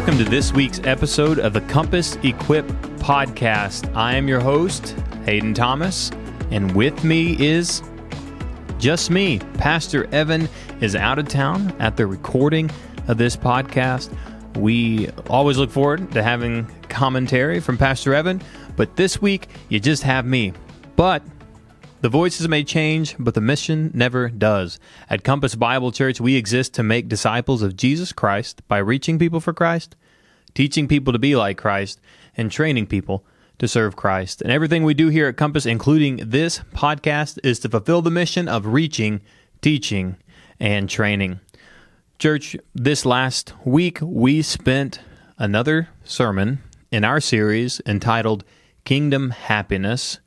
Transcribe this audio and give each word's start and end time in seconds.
welcome 0.00 0.16
to 0.16 0.30
this 0.30 0.50
week's 0.54 0.80
episode 0.84 1.38
of 1.38 1.52
the 1.52 1.60
Compass 1.60 2.16
Equip 2.22 2.66
podcast. 3.00 3.94
I 3.94 4.14
am 4.14 4.28
your 4.28 4.40
host, 4.40 4.96
Hayden 5.26 5.52
Thomas, 5.52 6.10
and 6.50 6.74
with 6.74 7.04
me 7.04 7.36
is 7.38 7.82
just 8.78 9.10
me. 9.10 9.40
Pastor 9.58 10.06
Evan 10.10 10.48
is 10.80 10.96
out 10.96 11.18
of 11.18 11.28
town 11.28 11.76
at 11.78 11.98
the 11.98 12.06
recording 12.06 12.70
of 13.08 13.18
this 13.18 13.36
podcast. 13.36 14.10
We 14.56 15.10
always 15.28 15.58
look 15.58 15.70
forward 15.70 16.10
to 16.12 16.22
having 16.22 16.66
commentary 16.88 17.60
from 17.60 17.76
Pastor 17.76 18.14
Evan, 18.14 18.40
but 18.76 18.96
this 18.96 19.20
week 19.20 19.48
you 19.68 19.80
just 19.80 20.02
have 20.04 20.24
me. 20.24 20.54
But 20.96 21.22
the 22.00 22.08
voices 22.08 22.48
may 22.48 22.64
change, 22.64 23.14
but 23.18 23.34
the 23.34 23.40
mission 23.40 23.90
never 23.94 24.28
does. 24.28 24.78
At 25.08 25.24
Compass 25.24 25.54
Bible 25.54 25.92
Church, 25.92 26.20
we 26.20 26.36
exist 26.36 26.74
to 26.74 26.82
make 26.82 27.08
disciples 27.08 27.62
of 27.62 27.76
Jesus 27.76 28.12
Christ 28.12 28.66
by 28.68 28.78
reaching 28.78 29.18
people 29.18 29.40
for 29.40 29.52
Christ, 29.52 29.96
teaching 30.54 30.88
people 30.88 31.12
to 31.12 31.18
be 31.18 31.36
like 31.36 31.58
Christ, 31.58 32.00
and 32.36 32.50
training 32.50 32.86
people 32.86 33.24
to 33.58 33.68
serve 33.68 33.96
Christ. 33.96 34.40
And 34.40 34.50
everything 34.50 34.84
we 34.84 34.94
do 34.94 35.08
here 35.08 35.28
at 35.28 35.36
Compass, 35.36 35.66
including 35.66 36.16
this 36.24 36.60
podcast, 36.74 37.38
is 37.44 37.58
to 37.60 37.68
fulfill 37.68 38.00
the 38.00 38.10
mission 38.10 38.48
of 38.48 38.66
reaching, 38.66 39.20
teaching, 39.60 40.16
and 40.58 40.88
training. 40.88 41.40
Church, 42.18 42.56
this 42.74 43.04
last 43.04 43.52
week 43.64 43.98
we 44.02 44.42
spent 44.42 45.00
another 45.38 45.88
sermon 46.04 46.62
in 46.90 47.04
our 47.04 47.20
series 47.20 47.80
entitled 47.84 48.44
Kingdom 48.84 49.30
Happiness. 49.30 50.20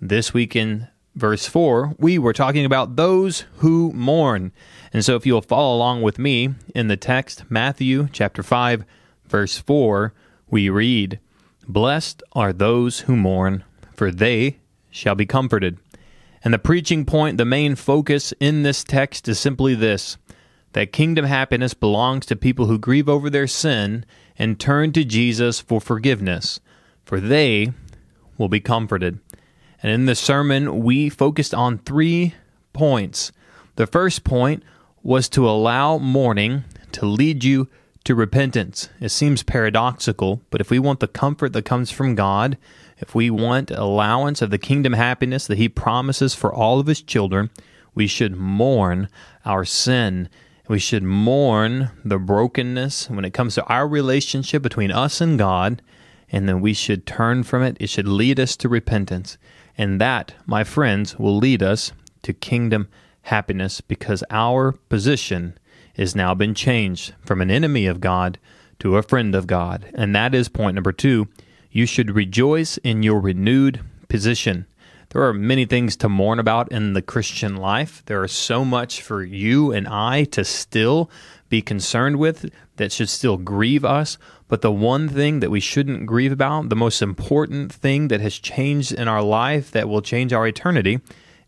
This 0.00 0.32
week 0.32 0.56
in 0.56 0.88
verse 1.18 1.46
4, 1.46 1.94
we 1.98 2.18
were 2.18 2.32
talking 2.32 2.64
about 2.64 2.96
those 2.96 3.44
who 3.56 3.92
mourn. 3.92 4.52
And 4.92 5.04
so 5.04 5.16
if 5.16 5.26
you'll 5.26 5.42
follow 5.42 5.76
along 5.76 6.02
with 6.02 6.18
me 6.18 6.54
in 6.74 6.88
the 6.88 6.96
text, 6.96 7.50
Matthew 7.50 8.08
chapter 8.12 8.42
5, 8.42 8.84
verse 9.26 9.58
4, 9.58 10.14
we 10.48 10.70
read, 10.70 11.18
Blessed 11.66 12.22
are 12.32 12.52
those 12.52 13.00
who 13.00 13.16
mourn, 13.16 13.64
for 13.94 14.10
they 14.10 14.58
shall 14.90 15.14
be 15.14 15.26
comforted. 15.26 15.78
And 16.42 16.54
the 16.54 16.58
preaching 16.58 17.04
point, 17.04 17.36
the 17.36 17.44
main 17.44 17.74
focus 17.74 18.32
in 18.40 18.62
this 18.62 18.84
text 18.84 19.28
is 19.28 19.38
simply 19.38 19.74
this 19.74 20.16
that 20.74 20.92
kingdom 20.92 21.24
happiness 21.24 21.72
belongs 21.72 22.26
to 22.26 22.36
people 22.36 22.66
who 22.66 22.78
grieve 22.78 23.08
over 23.08 23.30
their 23.30 23.46
sin 23.46 24.04
and 24.38 24.60
turn 24.60 24.92
to 24.92 25.02
Jesus 25.02 25.60
for 25.60 25.80
forgiveness, 25.80 26.60
for 27.04 27.20
they 27.20 27.72
will 28.36 28.48
be 28.48 28.60
comforted. 28.60 29.18
And 29.82 29.92
in 29.92 30.06
this 30.06 30.20
sermon, 30.20 30.82
we 30.82 31.08
focused 31.08 31.54
on 31.54 31.78
three 31.78 32.34
points. 32.72 33.32
The 33.76 33.86
first 33.86 34.24
point 34.24 34.62
was 35.02 35.28
to 35.30 35.48
allow 35.48 35.98
mourning 35.98 36.64
to 36.92 37.06
lead 37.06 37.44
you 37.44 37.68
to 38.04 38.14
repentance. 38.14 38.88
It 39.00 39.10
seems 39.10 39.42
paradoxical, 39.42 40.42
but 40.50 40.60
if 40.60 40.70
we 40.70 40.78
want 40.78 41.00
the 41.00 41.08
comfort 41.08 41.52
that 41.52 41.64
comes 41.64 41.90
from 41.90 42.14
God, 42.14 42.56
if 42.98 43.14
we 43.14 43.30
want 43.30 43.70
allowance 43.70 44.42
of 44.42 44.50
the 44.50 44.58
kingdom 44.58 44.94
happiness 44.94 45.46
that 45.46 45.58
He 45.58 45.68
promises 45.68 46.34
for 46.34 46.52
all 46.52 46.80
of 46.80 46.86
His 46.86 47.02
children, 47.02 47.50
we 47.94 48.06
should 48.06 48.34
mourn 48.36 49.08
our 49.44 49.64
sin. 49.64 50.28
We 50.68 50.78
should 50.78 51.02
mourn 51.02 51.90
the 52.04 52.18
brokenness 52.18 53.10
when 53.10 53.24
it 53.24 53.32
comes 53.32 53.54
to 53.54 53.64
our 53.66 53.86
relationship 53.86 54.62
between 54.62 54.90
us 54.90 55.20
and 55.20 55.38
God, 55.38 55.82
and 56.30 56.48
then 56.48 56.60
we 56.60 56.74
should 56.74 57.06
turn 57.06 57.42
from 57.42 57.62
it. 57.62 57.76
It 57.80 57.88
should 57.88 58.08
lead 58.08 58.38
us 58.40 58.56
to 58.56 58.68
repentance. 58.68 59.38
And 59.78 60.00
that, 60.00 60.34
my 60.44 60.64
friends, 60.64 61.18
will 61.18 61.38
lead 61.38 61.62
us 61.62 61.92
to 62.22 62.32
kingdom 62.32 62.88
happiness 63.22 63.80
because 63.80 64.24
our 64.28 64.72
position 64.72 65.56
has 65.96 66.16
now 66.16 66.34
been 66.34 66.54
changed 66.54 67.14
from 67.24 67.40
an 67.40 67.50
enemy 67.50 67.86
of 67.86 68.00
God 68.00 68.38
to 68.80 68.96
a 68.96 69.02
friend 69.02 69.34
of 69.34 69.46
God. 69.46 69.90
And 69.94 70.14
that 70.14 70.34
is 70.34 70.48
point 70.48 70.74
number 70.74 70.92
two. 70.92 71.28
You 71.70 71.86
should 71.86 72.10
rejoice 72.10 72.76
in 72.78 73.02
your 73.02 73.20
renewed 73.20 73.80
position. 74.08 74.66
There 75.10 75.22
are 75.22 75.32
many 75.32 75.64
things 75.64 75.96
to 75.96 76.08
mourn 76.08 76.38
about 76.38 76.70
in 76.70 76.92
the 76.92 77.02
Christian 77.02 77.56
life. 77.56 78.02
There 78.06 78.24
is 78.24 78.32
so 78.32 78.64
much 78.64 79.00
for 79.00 79.22
you 79.22 79.72
and 79.72 79.88
I 79.88 80.24
to 80.24 80.44
still 80.44 81.10
be 81.48 81.62
concerned 81.62 82.16
with 82.16 82.50
that 82.76 82.92
should 82.92 83.08
still 83.08 83.36
grieve 83.36 83.84
us. 83.84 84.18
But 84.48 84.62
the 84.62 84.72
one 84.72 85.10
thing 85.10 85.40
that 85.40 85.50
we 85.50 85.60
shouldn't 85.60 86.06
grieve 86.06 86.32
about, 86.32 86.70
the 86.70 86.76
most 86.76 87.02
important 87.02 87.70
thing 87.70 88.08
that 88.08 88.22
has 88.22 88.38
changed 88.38 88.92
in 88.92 89.06
our 89.06 89.22
life 89.22 89.70
that 89.72 89.88
will 89.88 90.00
change 90.00 90.32
our 90.32 90.46
eternity, 90.46 91.00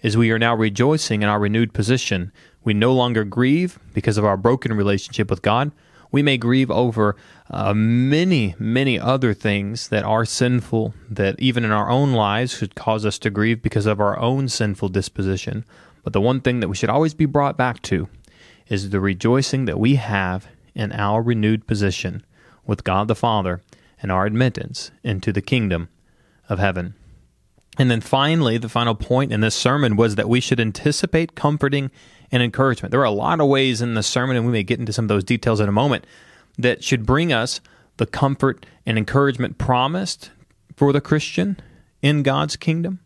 is 0.03 0.17
we 0.17 0.31
are 0.31 0.39
now 0.39 0.55
rejoicing 0.55 1.23
in 1.23 1.29
our 1.29 1.41
renewed 1.41 1.73
position. 1.73 2.31
We 2.63 2.75
no 2.75 2.93
longer 2.93 3.25
grieve 3.25 3.79
because 3.95 4.19
of 4.19 4.25
our 4.25 4.37
broken 4.37 4.75
relationship 4.75 5.31
with 5.31 5.41
God. 5.41 5.73
We 6.13 6.23
may 6.23 6.37
grieve 6.37 6.71
over 6.71 7.17
uh, 7.51 7.73
many, 7.73 8.55
many 8.59 8.99
other 8.99 9.33
things 9.33 9.89
that 9.89 10.05
are 10.05 10.25
sinful, 10.25 10.95
that 11.09 11.39
even 11.39 11.65
in 11.65 11.71
our 11.71 11.89
own 11.89 12.13
lives 12.13 12.59
should 12.59 12.75
cause 12.75 13.07
us 13.07 13.19
to 13.21 13.31
grieve 13.31 13.63
because 13.63 13.87
of 13.87 14.01
our 14.01 14.19
own 14.19 14.49
sinful 14.49 14.91
disposition. 14.91 15.65
But 16.03 16.13
the 16.13 16.21
one 16.21 16.41
thing 16.41 16.61
that 16.61 16.69
we 16.69 16.77
should 16.77 16.91
always 16.91 17.15
be 17.15 17.27
brought 17.27 17.57
back 17.57 17.81
to 17.83 18.09
is 18.69 18.91
the 18.91 19.01
rejoicing 19.01 19.65
that 19.67 19.79
we 19.79 19.95
have 19.95 20.49
in 20.75 20.93
our 20.93 21.23
renewed 21.23 21.67
position 21.67 22.25
with 22.67 22.85
God 22.85 23.09
the 23.09 23.15
Father 23.15 23.61
and 24.03 24.11
our 24.11 24.27
admittance 24.27 24.91
into 25.03 25.33
the 25.33 25.43
kingdom 25.43 25.89
of 26.49 26.59
heaven. 26.59 26.95
And 27.79 27.91
then 27.91 28.01
finally, 28.01 28.59
the 28.59 28.69
final 28.69 28.95
point 28.95 29.33
in 29.33 29.41
this 29.41 29.55
sermon 29.55 29.97
was 29.97 30.17
that 30.17 30.29
we 30.29 30.41
should 30.41 30.61
anticipate 30.61 31.35
comforting 31.35 31.91
and 32.33 32.43
encouragement. 32.43 32.91
There 32.91 33.01
are 33.01 33.05
a 33.05 33.11
lot 33.11 33.41
of 33.41 33.49
ways 33.49 33.81
in 33.81 33.95
the 33.95 34.03
sermon, 34.03 34.37
and 34.37 34.47
we 34.47 34.53
may 34.53 34.63
get 34.63 34.81
into 34.81 34.93
some 34.93 35.05
of 35.05 35.09
those 35.09 35.25
details 35.25 35.61
in 35.61 35.69
a 35.69 35.73
moment, 35.73 36.07
that 36.59 36.85
should 36.85 37.07
bring 37.07 37.33
us 37.33 37.61
the 37.97 38.07
comfort 38.07 38.67
and 38.85 38.99
encouragement 38.99 39.59
promised 39.59 40.31
for 40.77 40.93
the 40.93 41.01
Christian 41.01 41.59
in 42.03 42.23
God's 42.23 42.57
kingdom 42.57 43.01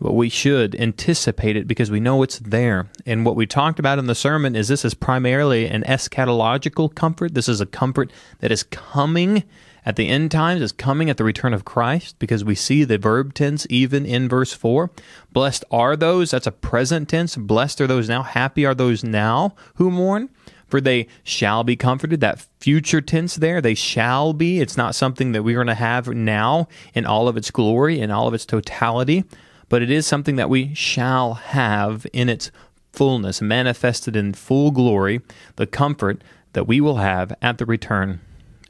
but 0.00 0.12
we 0.12 0.28
should 0.28 0.74
anticipate 0.74 1.56
it 1.56 1.66
because 1.66 1.90
we 1.90 2.00
know 2.00 2.22
it's 2.22 2.38
there. 2.38 2.88
And 3.04 3.24
what 3.24 3.36
we 3.36 3.46
talked 3.46 3.78
about 3.78 3.98
in 3.98 4.06
the 4.06 4.14
sermon 4.14 4.54
is 4.54 4.68
this 4.68 4.84
is 4.84 4.94
primarily 4.94 5.66
an 5.66 5.82
eschatological 5.84 6.94
comfort. 6.94 7.34
This 7.34 7.48
is 7.48 7.60
a 7.60 7.66
comfort 7.66 8.12
that 8.40 8.52
is 8.52 8.62
coming 8.62 9.44
at 9.84 9.96
the 9.96 10.08
end 10.08 10.32
times, 10.32 10.60
is 10.60 10.72
coming 10.72 11.08
at 11.08 11.16
the 11.16 11.24
return 11.24 11.54
of 11.54 11.64
Christ 11.64 12.18
because 12.18 12.44
we 12.44 12.56
see 12.56 12.82
the 12.82 12.98
verb 12.98 13.34
tense 13.34 13.66
even 13.70 14.04
in 14.04 14.28
verse 14.28 14.52
4. 14.52 14.90
Blessed 15.32 15.64
are 15.70 15.96
those, 15.96 16.32
that's 16.32 16.46
a 16.46 16.52
present 16.52 17.08
tense. 17.08 17.36
Blessed 17.36 17.80
are 17.80 17.86
those 17.86 18.08
now. 18.08 18.22
Happy 18.22 18.66
are 18.66 18.74
those 18.74 19.04
now 19.04 19.54
who 19.76 19.90
mourn 19.90 20.28
for 20.66 20.80
they 20.80 21.06
shall 21.22 21.62
be 21.62 21.76
comforted. 21.76 22.20
That 22.20 22.44
future 22.58 23.00
tense 23.00 23.36
there, 23.36 23.60
they 23.60 23.74
shall 23.74 24.32
be. 24.32 24.60
It's 24.60 24.76
not 24.76 24.96
something 24.96 25.30
that 25.30 25.44
we're 25.44 25.54
going 25.54 25.68
to 25.68 25.74
have 25.74 26.08
now 26.08 26.66
in 26.92 27.06
all 27.06 27.28
of 27.28 27.36
its 27.36 27.52
glory, 27.52 28.00
in 28.00 28.10
all 28.10 28.26
of 28.26 28.34
its 28.34 28.44
totality 28.44 29.24
but 29.68 29.82
it 29.82 29.90
is 29.90 30.06
something 30.06 30.36
that 30.36 30.50
we 30.50 30.74
shall 30.74 31.34
have 31.34 32.06
in 32.12 32.28
its 32.28 32.50
fullness, 32.92 33.42
manifested 33.42 34.16
in 34.16 34.32
full 34.32 34.70
glory, 34.70 35.20
the 35.56 35.66
comfort 35.66 36.22
that 36.54 36.66
we 36.66 36.80
will 36.80 36.96
have 36.96 37.34
at 37.42 37.58
the 37.58 37.66
return 37.66 38.20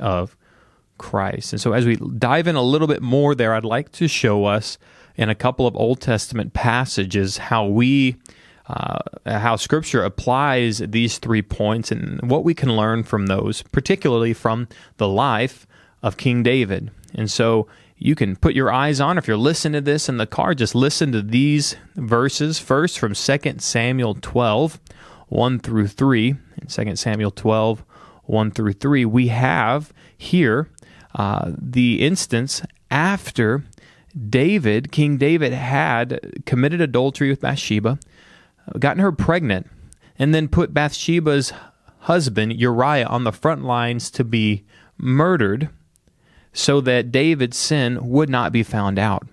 of 0.01 0.37
Christ. 0.99 1.53
And 1.53 1.61
so, 1.61 1.73
as 1.73 1.87
we 1.87 1.97
dive 1.97 2.47
in 2.47 2.56
a 2.56 2.62
little 2.62 2.89
bit 2.89 3.03
more 3.03 3.35
there, 3.35 3.55
I'd 3.55 3.65
like 3.65 3.93
to 3.93 4.09
show 4.09 4.45
us 4.47 4.79
in 5.17 5.29
a 5.29 5.35
couple 5.35 5.67
of 5.67 5.77
Old 5.77 6.01
Testament 6.01 6.53
passages 6.53 7.39
how 7.39 7.67
we. 7.67 8.17
Uh, 8.69 8.99
how 9.25 9.55
Scripture 9.55 10.03
applies 10.03 10.79
these 10.79 11.19
three 11.19 11.41
points 11.41 11.93
and 11.93 12.21
what 12.29 12.43
we 12.43 12.53
can 12.53 12.75
learn 12.75 13.05
from 13.05 13.29
those, 13.29 13.62
particularly 13.62 14.33
from 14.33 14.67
the 14.97 15.06
life 15.06 15.69
of 16.03 16.17
King 16.17 16.43
David. 16.43 16.91
And 17.15 17.31
so, 17.31 17.69
you 17.99 18.15
can 18.15 18.37
put 18.37 18.55
your 18.55 18.71
eyes 18.71 19.01
on. 19.01 19.19
If 19.19 19.27
you're 19.27 19.37
listening 19.37 19.75
to 19.75 19.81
this 19.81 20.09
in 20.09 20.19
the 20.19 20.27
car, 20.27 20.55
just 20.55 20.75
listen 20.75 21.12
to 21.12 21.23
these 21.23 21.76
verses 21.94 22.59
first 22.59 22.99
from 22.99 23.15
2 23.15 23.38
Samuel 23.59 24.15
12, 24.20 24.81
1 25.29 25.59
through 25.61 25.88
3. 25.88 26.29
In 26.29 26.67
2 26.69 26.97
Samuel 26.97 27.31
12, 27.31 27.85
1 28.25 28.50
through 28.50 28.73
3, 28.75 29.05
we 29.06 29.29
have 29.29 29.93
here 30.17 30.70
uh, 31.15 31.53
the 31.59 32.05
instance 32.05 32.62
after 32.91 33.65
David, 34.29 34.93
King 34.93 35.17
David, 35.17 35.53
had 35.53 36.43
committed 36.44 36.81
adultery 36.81 37.31
with 37.31 37.41
Bathsheba, 37.41 37.99
gotten 38.79 39.03
her 39.03 39.12
pregnant, 39.12 39.70
and 40.19 40.35
then 40.35 40.49
put 40.49 40.75
Bathsheba's 40.75 41.53
husband, 42.00 42.59
Uriah, 42.59 43.06
on 43.06 43.25
the 43.25 43.32
front 43.32 43.65
lines 43.65 44.11
to 44.12 44.25
be 44.25 44.65
murdered 44.99 45.70
so 46.56 46.81
that 46.81 47.12
David's 47.12 47.58
sin 47.58 47.99
would 48.08 48.31
not 48.31 48.50
be 48.50 48.62
found 48.62 48.99
out. 48.99 49.29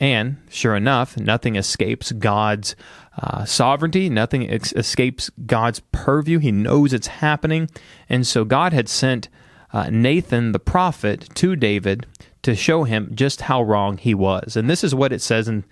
And 0.00 0.38
sure 0.50 0.74
enough, 0.74 1.16
nothing 1.16 1.54
escapes 1.54 2.10
God's 2.10 2.74
uh, 3.16 3.44
sovereignty, 3.44 4.10
nothing 4.10 4.50
ex- 4.50 4.72
escapes 4.72 5.30
God's 5.46 5.80
purview. 5.92 6.40
He 6.40 6.50
knows 6.50 6.92
it's 6.92 7.06
happening. 7.06 7.70
And 8.08 8.26
so 8.26 8.44
God 8.44 8.72
had 8.72 8.88
sent 8.88 9.28
uh, 9.72 9.88
Nathan 9.90 10.50
the 10.50 10.58
prophet 10.58 11.28
to 11.36 11.54
David 11.54 12.04
to 12.42 12.56
show 12.56 12.82
him 12.82 13.12
just 13.14 13.42
how 13.42 13.62
wrong 13.62 13.96
he 13.96 14.12
was. 14.12 14.56
And 14.56 14.68
this 14.68 14.82
is 14.82 14.92
what 14.92 15.12
it 15.12 15.22
says 15.22 15.46
in, 15.46 15.64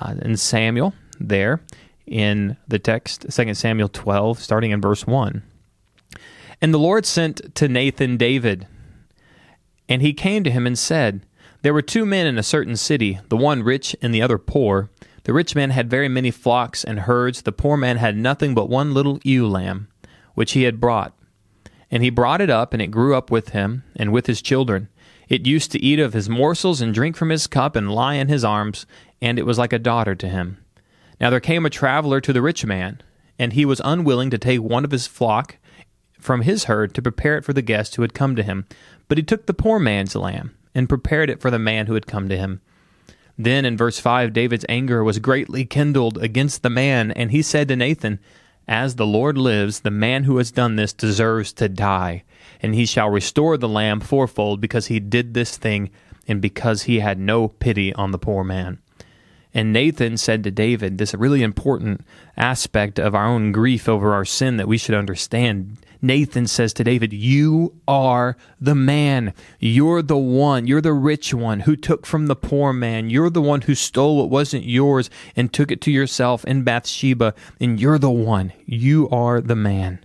uh, 0.00 0.14
in 0.22 0.38
Samuel 0.38 0.94
there 1.20 1.60
in 2.06 2.56
the 2.66 2.78
text, 2.78 3.26
2 3.30 3.52
Samuel 3.52 3.90
12, 3.90 4.38
starting 4.38 4.70
in 4.70 4.80
verse 4.80 5.06
1. 5.06 5.42
And 6.62 6.72
the 6.72 6.78
Lord 6.78 7.04
sent 7.04 7.54
to 7.56 7.68
Nathan 7.68 8.16
David 8.16 8.66
And 9.88 10.02
he 10.02 10.12
came 10.12 10.44
to 10.44 10.50
him 10.50 10.66
and 10.66 10.78
said, 10.78 11.24
There 11.62 11.74
were 11.74 11.82
two 11.82 12.06
men 12.06 12.26
in 12.26 12.38
a 12.38 12.42
certain 12.42 12.76
city, 12.76 13.20
the 13.28 13.36
one 13.36 13.62
rich 13.62 13.94
and 14.02 14.14
the 14.14 14.22
other 14.22 14.38
poor. 14.38 14.90
The 15.24 15.32
rich 15.32 15.54
man 15.54 15.70
had 15.70 15.90
very 15.90 16.08
many 16.08 16.30
flocks 16.30 16.84
and 16.84 17.00
herds. 17.00 17.42
The 17.42 17.52
poor 17.52 17.76
man 17.76 17.96
had 17.96 18.16
nothing 18.16 18.54
but 18.54 18.68
one 18.68 18.94
little 18.94 19.18
ewe 19.24 19.46
lamb, 19.48 19.88
which 20.34 20.52
he 20.52 20.62
had 20.62 20.80
brought. 20.80 21.14
And 21.90 22.02
he 22.02 22.10
brought 22.10 22.40
it 22.40 22.50
up, 22.50 22.72
and 22.72 22.82
it 22.82 22.88
grew 22.88 23.14
up 23.14 23.30
with 23.30 23.50
him 23.50 23.84
and 23.94 24.12
with 24.12 24.26
his 24.26 24.42
children. 24.42 24.88
It 25.28 25.46
used 25.46 25.72
to 25.72 25.82
eat 25.82 25.98
of 25.98 26.12
his 26.12 26.28
morsels 26.28 26.80
and 26.80 26.94
drink 26.94 27.16
from 27.16 27.30
his 27.30 27.46
cup 27.46 27.74
and 27.74 27.90
lie 27.90 28.14
in 28.14 28.28
his 28.28 28.44
arms, 28.44 28.86
and 29.20 29.38
it 29.38 29.46
was 29.46 29.58
like 29.58 29.72
a 29.72 29.78
daughter 29.78 30.14
to 30.14 30.28
him. 30.28 30.58
Now 31.20 31.30
there 31.30 31.40
came 31.40 31.66
a 31.66 31.70
traveler 31.70 32.20
to 32.20 32.32
the 32.32 32.42
rich 32.42 32.64
man, 32.64 33.00
and 33.38 33.52
he 33.52 33.64
was 33.64 33.80
unwilling 33.84 34.30
to 34.30 34.38
take 34.38 34.60
one 34.60 34.84
of 34.84 34.90
his 34.90 35.06
flock 35.06 35.56
from 36.26 36.42
his 36.42 36.64
herd 36.64 36.92
to 36.92 37.00
prepare 37.00 37.38
it 37.38 37.44
for 37.44 37.52
the 37.52 37.62
guest 37.62 37.94
who 37.94 38.02
had 38.02 38.12
come 38.12 38.36
to 38.36 38.42
him. 38.42 38.66
But 39.08 39.16
he 39.16 39.24
took 39.24 39.46
the 39.46 39.54
poor 39.54 39.78
man's 39.78 40.16
lamb 40.16 40.54
and 40.74 40.88
prepared 40.88 41.30
it 41.30 41.40
for 41.40 41.50
the 41.50 41.58
man 41.58 41.86
who 41.86 41.94
had 41.94 42.06
come 42.06 42.28
to 42.28 42.36
him. 42.36 42.60
Then 43.38 43.64
in 43.64 43.76
verse 43.76 44.00
5, 44.00 44.32
David's 44.32 44.66
anger 44.68 45.04
was 45.04 45.18
greatly 45.20 45.64
kindled 45.64 46.18
against 46.18 46.62
the 46.62 46.70
man, 46.70 47.12
and 47.12 47.30
he 47.30 47.42
said 47.42 47.68
to 47.68 47.76
Nathan, 47.76 48.18
As 48.66 48.96
the 48.96 49.06
Lord 49.06 49.38
lives, 49.38 49.80
the 49.80 49.90
man 49.90 50.24
who 50.24 50.38
has 50.38 50.50
done 50.50 50.76
this 50.76 50.92
deserves 50.92 51.52
to 51.54 51.68
die, 51.68 52.24
and 52.60 52.74
he 52.74 52.86
shall 52.86 53.08
restore 53.08 53.56
the 53.56 53.68
lamb 53.68 54.00
fourfold 54.00 54.60
because 54.60 54.86
he 54.86 54.98
did 54.98 55.32
this 55.32 55.56
thing 55.56 55.90
and 56.26 56.42
because 56.42 56.82
he 56.82 57.00
had 57.00 57.18
no 57.18 57.48
pity 57.48 57.94
on 57.94 58.10
the 58.10 58.18
poor 58.18 58.42
man. 58.42 58.78
And 59.54 59.72
Nathan 59.72 60.16
said 60.16 60.44
to 60.44 60.50
David, 60.50 60.98
this 60.98 61.14
really 61.14 61.42
important 61.42 62.02
aspect 62.36 62.98
of 62.98 63.14
our 63.14 63.26
own 63.26 63.52
grief 63.52 63.88
over 63.88 64.12
our 64.12 64.24
sin 64.24 64.56
that 64.56 64.68
we 64.68 64.76
should 64.76 64.94
understand. 64.94 65.78
Nathan 66.06 66.46
says 66.46 66.72
to 66.74 66.84
David, 66.84 67.12
You 67.12 67.74
are 67.88 68.36
the 68.60 68.74
man. 68.74 69.34
You're 69.58 70.02
the 70.02 70.16
one. 70.16 70.66
You're 70.66 70.80
the 70.80 70.92
rich 70.92 71.34
one 71.34 71.60
who 71.60 71.76
took 71.76 72.06
from 72.06 72.26
the 72.26 72.36
poor 72.36 72.72
man. 72.72 73.10
You're 73.10 73.30
the 73.30 73.42
one 73.42 73.62
who 73.62 73.74
stole 73.74 74.18
what 74.18 74.30
wasn't 74.30 74.64
yours 74.64 75.10
and 75.34 75.52
took 75.52 75.70
it 75.70 75.80
to 75.82 75.90
yourself 75.90 76.44
in 76.44 76.62
Bathsheba. 76.62 77.34
And 77.60 77.80
you're 77.80 77.98
the 77.98 78.10
one. 78.10 78.52
You 78.64 79.08
are 79.10 79.40
the 79.40 79.56
man. 79.56 80.00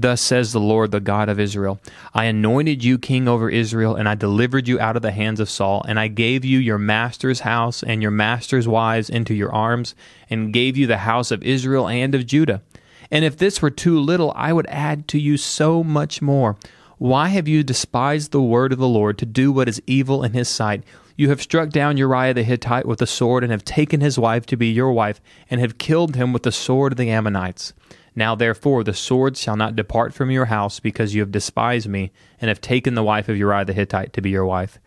Thus 0.00 0.20
says 0.20 0.52
the 0.52 0.60
Lord, 0.60 0.92
the 0.92 1.00
God 1.00 1.28
of 1.28 1.40
Israel 1.40 1.80
I 2.14 2.26
anointed 2.26 2.84
you 2.84 2.98
king 2.98 3.26
over 3.26 3.50
Israel, 3.50 3.96
and 3.96 4.08
I 4.08 4.14
delivered 4.14 4.68
you 4.68 4.78
out 4.78 4.94
of 4.94 5.02
the 5.02 5.10
hands 5.10 5.40
of 5.40 5.50
Saul, 5.50 5.84
and 5.88 5.98
I 5.98 6.06
gave 6.06 6.44
you 6.44 6.60
your 6.60 6.78
master's 6.78 7.40
house 7.40 7.82
and 7.82 8.00
your 8.00 8.12
master's 8.12 8.68
wives 8.68 9.10
into 9.10 9.34
your 9.34 9.52
arms, 9.52 9.96
and 10.30 10.52
gave 10.52 10.76
you 10.76 10.86
the 10.86 10.98
house 10.98 11.32
of 11.32 11.42
Israel 11.42 11.88
and 11.88 12.14
of 12.14 12.26
Judah. 12.26 12.62
And 13.10 13.24
if 13.24 13.36
this 13.36 13.62
were 13.62 13.70
too 13.70 13.98
little, 13.98 14.32
I 14.36 14.52
would 14.52 14.66
add 14.66 15.08
to 15.08 15.18
you 15.18 15.36
so 15.36 15.82
much 15.82 16.20
more. 16.20 16.56
Why 16.98 17.28
have 17.28 17.46
you 17.46 17.62
despised 17.62 18.32
the 18.32 18.42
word 18.42 18.72
of 18.72 18.78
the 18.78 18.88
Lord 18.88 19.18
to 19.18 19.26
do 19.26 19.52
what 19.52 19.68
is 19.68 19.80
evil 19.86 20.24
in 20.24 20.32
his 20.32 20.48
sight? 20.48 20.82
You 21.16 21.30
have 21.30 21.42
struck 21.42 21.70
down 21.70 21.96
Uriah 21.96 22.34
the 22.34 22.42
Hittite 22.42 22.86
with 22.86 22.98
the 22.98 23.06
sword, 23.06 23.42
and 23.42 23.50
have 23.50 23.64
taken 23.64 24.00
his 24.00 24.18
wife 24.18 24.46
to 24.46 24.56
be 24.56 24.68
your 24.68 24.92
wife, 24.92 25.20
and 25.50 25.60
have 25.60 25.78
killed 25.78 26.16
him 26.16 26.32
with 26.32 26.42
the 26.42 26.52
sword 26.52 26.92
of 26.92 26.98
the 26.98 27.10
Ammonites. 27.10 27.72
Now 28.14 28.34
therefore 28.34 28.84
the 28.84 28.94
sword 28.94 29.36
shall 29.36 29.56
not 29.56 29.76
depart 29.76 30.12
from 30.12 30.30
your 30.30 30.46
house, 30.46 30.80
because 30.80 31.14
you 31.14 31.20
have 31.20 31.32
despised 31.32 31.88
me, 31.88 32.12
and 32.40 32.48
have 32.48 32.60
taken 32.60 32.94
the 32.94 33.02
wife 33.02 33.28
of 33.28 33.36
Uriah 33.36 33.64
the 33.64 33.72
Hittite 33.72 34.12
to 34.12 34.20
be 34.20 34.30
your 34.30 34.46
wife. 34.46 34.78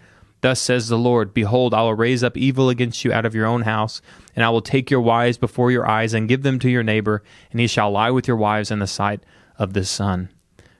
Thus 0.42 0.60
says 0.60 0.88
the 0.88 0.98
Lord 0.98 1.34
Behold, 1.34 1.74
I 1.74 1.82
will 1.82 1.94
raise 1.94 2.24
up 2.24 2.36
evil 2.36 2.70
against 2.70 3.06
you 3.06 3.14
out 3.14 3.26
of 3.26 3.36
your 3.36 3.46
own 3.46 3.62
house, 3.62 4.02
and 4.36 4.44
I 4.44 4.50
will 4.50 4.62
take 4.62 4.92
your 4.92 5.02
wives 5.02 5.38
before 5.38 5.72
your 5.72 5.88
eyes, 5.88 6.14
and 6.14 6.28
give 6.28 6.44
them 6.44 6.60
to 6.60 6.70
your 6.70 6.84
neighbor, 6.84 7.24
and 7.52 7.60
he 7.60 7.68
shall 7.68 7.92
lie 7.92 8.12
with 8.12 8.28
your 8.28 8.38
wives 8.38 8.72
in 8.72 8.80
the 8.80 8.88
sight 8.88 9.24
of 9.58 9.74
the 9.74 9.86
sun. 9.86 10.30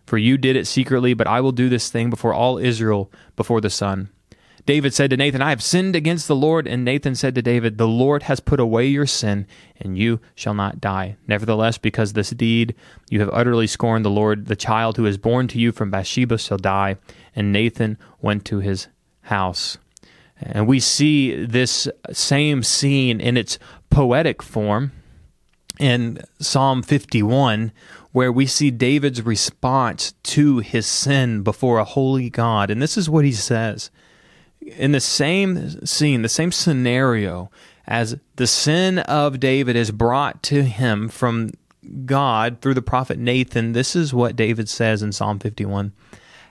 For 0.06 0.18
you 0.18 0.38
did 0.38 0.56
it 0.56 0.68
secretly, 0.68 1.14
but 1.14 1.28
I 1.28 1.40
will 1.42 1.52
do 1.52 1.70
this 1.70 1.90
thing 1.90 2.10
before 2.10 2.34
all 2.34 2.58
Israel, 2.58 3.12
before 3.36 3.62
the 3.62 3.70
sun. 3.70 4.10
David 4.66 4.94
said 4.94 5.10
to 5.10 5.18
Nathan, 5.18 5.42
I 5.42 5.50
have 5.50 5.64
sinned 5.64 5.96
against 5.96 6.28
the 6.28 6.36
Lord. 6.36 6.68
And 6.68 6.86
Nathan 6.86 7.16
said 7.16 7.34
to 7.36 7.42
David, 7.42 7.78
The 7.78 7.88
Lord 7.88 8.24
has 8.24 8.40
put 8.40 8.60
away 8.60 8.88
your 8.88 9.08
sin, 9.08 9.48
and 9.80 9.98
you 9.98 10.20
shall 10.36 10.54
not 10.54 10.80
die. 10.80 11.18
Nevertheless, 11.28 11.78
because 11.78 12.14
this 12.14 12.30
deed 12.32 12.76
you 13.10 13.22
have 13.22 13.30
utterly 13.34 13.68
scorned 13.68 14.06
the 14.06 14.10
Lord, 14.10 14.46
the 14.48 14.56
child 14.56 14.98
who 14.98 15.06
is 15.06 15.18
born 15.18 15.48
to 15.50 15.60
you 15.60 15.72
from 15.72 15.90
Bathsheba 15.90 16.38
shall 16.38 16.58
die. 16.58 16.98
And 17.36 17.52
Nathan 17.52 17.98
went 18.22 18.46
to 18.46 18.60
his 18.60 18.88
house. 19.24 19.78
And 20.40 20.68
we 20.68 20.80
see 20.80 21.46
this 21.46 21.88
same 22.12 22.64
scene 22.64 23.22
in 23.22 23.38
its 23.38 23.60
poetic 23.90 24.42
form 24.42 24.92
in 25.80 26.22
Psalm 26.40 26.84
51, 26.84 27.72
where 28.12 28.32
we 28.32 28.46
see 28.46 28.72
David's 28.72 29.22
response 29.22 30.14
to 30.24 30.60
his 30.60 30.86
sin 30.86 31.44
before 31.44 31.80
a 31.80 31.84
holy 31.84 32.30
God. 32.30 32.70
And 32.70 32.82
this 32.82 32.98
is 32.98 33.10
what 33.10 33.26
he 33.26 33.32
says 33.32 33.92
in 34.62 34.92
the 34.92 35.00
same 35.00 35.86
scene, 35.86 36.22
the 36.22 36.30
same 36.30 36.52
scenario, 36.52 37.50
as 37.88 38.18
the 38.36 38.48
sin 38.48 39.00
of 39.00 39.40
David 39.40 39.76
is 39.76 39.92
brought 39.92 40.44
to 40.44 40.64
him 40.64 41.10
from 41.10 41.50
God 42.06 42.62
through 42.62 42.76
the 42.76 42.82
prophet 42.82 43.18
Nathan, 43.18 43.74
this 43.74 43.96
is 43.96 44.14
what 44.14 44.36
David 44.36 44.70
says 44.70 45.02
in 45.02 45.12
Psalm 45.12 45.40
51 45.40 45.94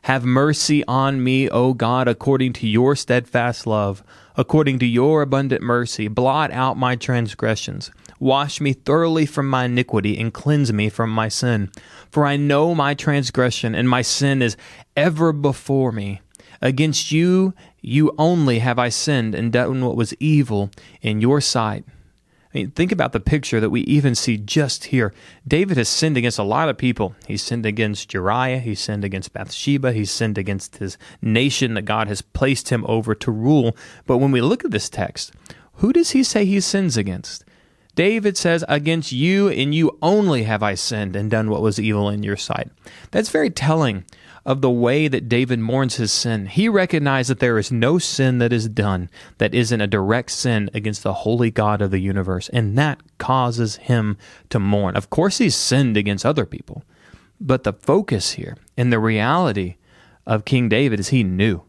Have 0.02 0.24
mercy 0.24 0.82
on 0.86 1.22
me, 1.22 1.48
O 1.50 1.74
God, 1.74 2.08
according 2.08 2.54
to 2.54 2.66
your 2.66 2.96
steadfast 2.96 3.66
love, 3.66 4.02
according 4.34 4.78
to 4.78 4.86
your 4.86 5.20
abundant 5.20 5.62
mercy. 5.62 6.08
Blot 6.08 6.50
out 6.50 6.78
my 6.78 6.96
transgressions. 6.96 7.90
Wash 8.18 8.60
me 8.60 8.72
thoroughly 8.72 9.26
from 9.26 9.48
my 9.48 9.64
iniquity 9.64 10.18
and 10.18 10.32
cleanse 10.32 10.72
me 10.72 10.88
from 10.88 11.10
my 11.10 11.28
sin. 11.28 11.70
For 12.10 12.24
I 12.24 12.36
know 12.36 12.74
my 12.74 12.94
transgression, 12.94 13.74
and 13.74 13.88
my 13.88 14.02
sin 14.02 14.40
is 14.40 14.56
ever 14.96 15.32
before 15.32 15.92
me. 15.92 16.20
Against 16.62 17.12
you, 17.12 17.54
you 17.80 18.14
only 18.18 18.58
have 18.58 18.78
I 18.78 18.88
sinned 18.88 19.34
and 19.34 19.52
done 19.52 19.84
what 19.84 19.96
was 19.96 20.14
evil 20.20 20.70
in 21.02 21.20
your 21.20 21.40
sight. 21.40 21.84
I 22.52 22.58
mean, 22.58 22.70
think 22.72 22.90
about 22.90 23.12
the 23.12 23.20
picture 23.20 23.60
that 23.60 23.70
we 23.70 23.82
even 23.82 24.16
see 24.16 24.36
just 24.36 24.86
here. 24.86 25.14
David 25.46 25.76
has 25.76 25.88
sinned 25.88 26.16
against 26.16 26.38
a 26.38 26.42
lot 26.42 26.68
of 26.68 26.76
people. 26.76 27.14
He's 27.28 27.42
sinned 27.42 27.64
against 27.64 28.12
Uriah. 28.12 28.58
He's 28.58 28.80
sinned 28.80 29.04
against 29.04 29.32
Bathsheba. 29.32 29.92
He's 29.92 30.10
sinned 30.10 30.36
against 30.36 30.78
his 30.78 30.98
nation 31.22 31.74
that 31.74 31.82
God 31.82 32.08
has 32.08 32.22
placed 32.22 32.70
him 32.70 32.84
over 32.88 33.14
to 33.14 33.30
rule. 33.30 33.76
But 34.04 34.18
when 34.18 34.32
we 34.32 34.40
look 34.40 34.64
at 34.64 34.72
this 34.72 34.88
text, 34.88 35.32
who 35.74 35.92
does 35.92 36.10
he 36.10 36.24
say 36.24 36.44
he 36.44 36.60
sins 36.60 36.96
against? 36.96 37.44
David 37.94 38.36
says, 38.36 38.64
Against 38.68 39.12
you 39.12 39.48
and 39.48 39.72
you 39.72 39.96
only 40.02 40.42
have 40.42 40.62
I 40.62 40.74
sinned 40.74 41.14
and 41.14 41.30
done 41.30 41.50
what 41.50 41.62
was 41.62 41.78
evil 41.78 42.08
in 42.08 42.24
your 42.24 42.36
sight. 42.36 42.70
That's 43.12 43.30
very 43.30 43.50
telling 43.50 44.04
of 44.44 44.60
the 44.60 44.70
way 44.70 45.08
that 45.08 45.28
David 45.28 45.58
mourns 45.58 45.96
his 45.96 46.12
sin. 46.12 46.46
He 46.46 46.68
recognized 46.68 47.30
that 47.30 47.40
there 47.40 47.58
is 47.58 47.70
no 47.70 47.98
sin 47.98 48.38
that 48.38 48.52
is 48.52 48.68
done 48.68 49.10
that 49.38 49.54
isn't 49.54 49.80
a 49.80 49.86
direct 49.86 50.30
sin 50.30 50.70
against 50.72 51.02
the 51.02 51.12
holy 51.12 51.50
God 51.50 51.82
of 51.82 51.90
the 51.90 51.98
universe, 51.98 52.48
and 52.50 52.76
that 52.78 53.00
causes 53.18 53.76
him 53.76 54.16
to 54.48 54.58
mourn. 54.58 54.96
Of 54.96 55.10
course, 55.10 55.38
he's 55.38 55.56
sinned 55.56 55.96
against 55.96 56.26
other 56.26 56.46
people, 56.46 56.84
but 57.40 57.64
the 57.64 57.72
focus 57.72 58.32
here 58.32 58.56
and 58.76 58.92
the 58.92 58.98
reality 58.98 59.76
of 60.26 60.44
King 60.44 60.68
David 60.68 61.00
is 61.00 61.08
he 61.08 61.24
knew. 61.24 61.62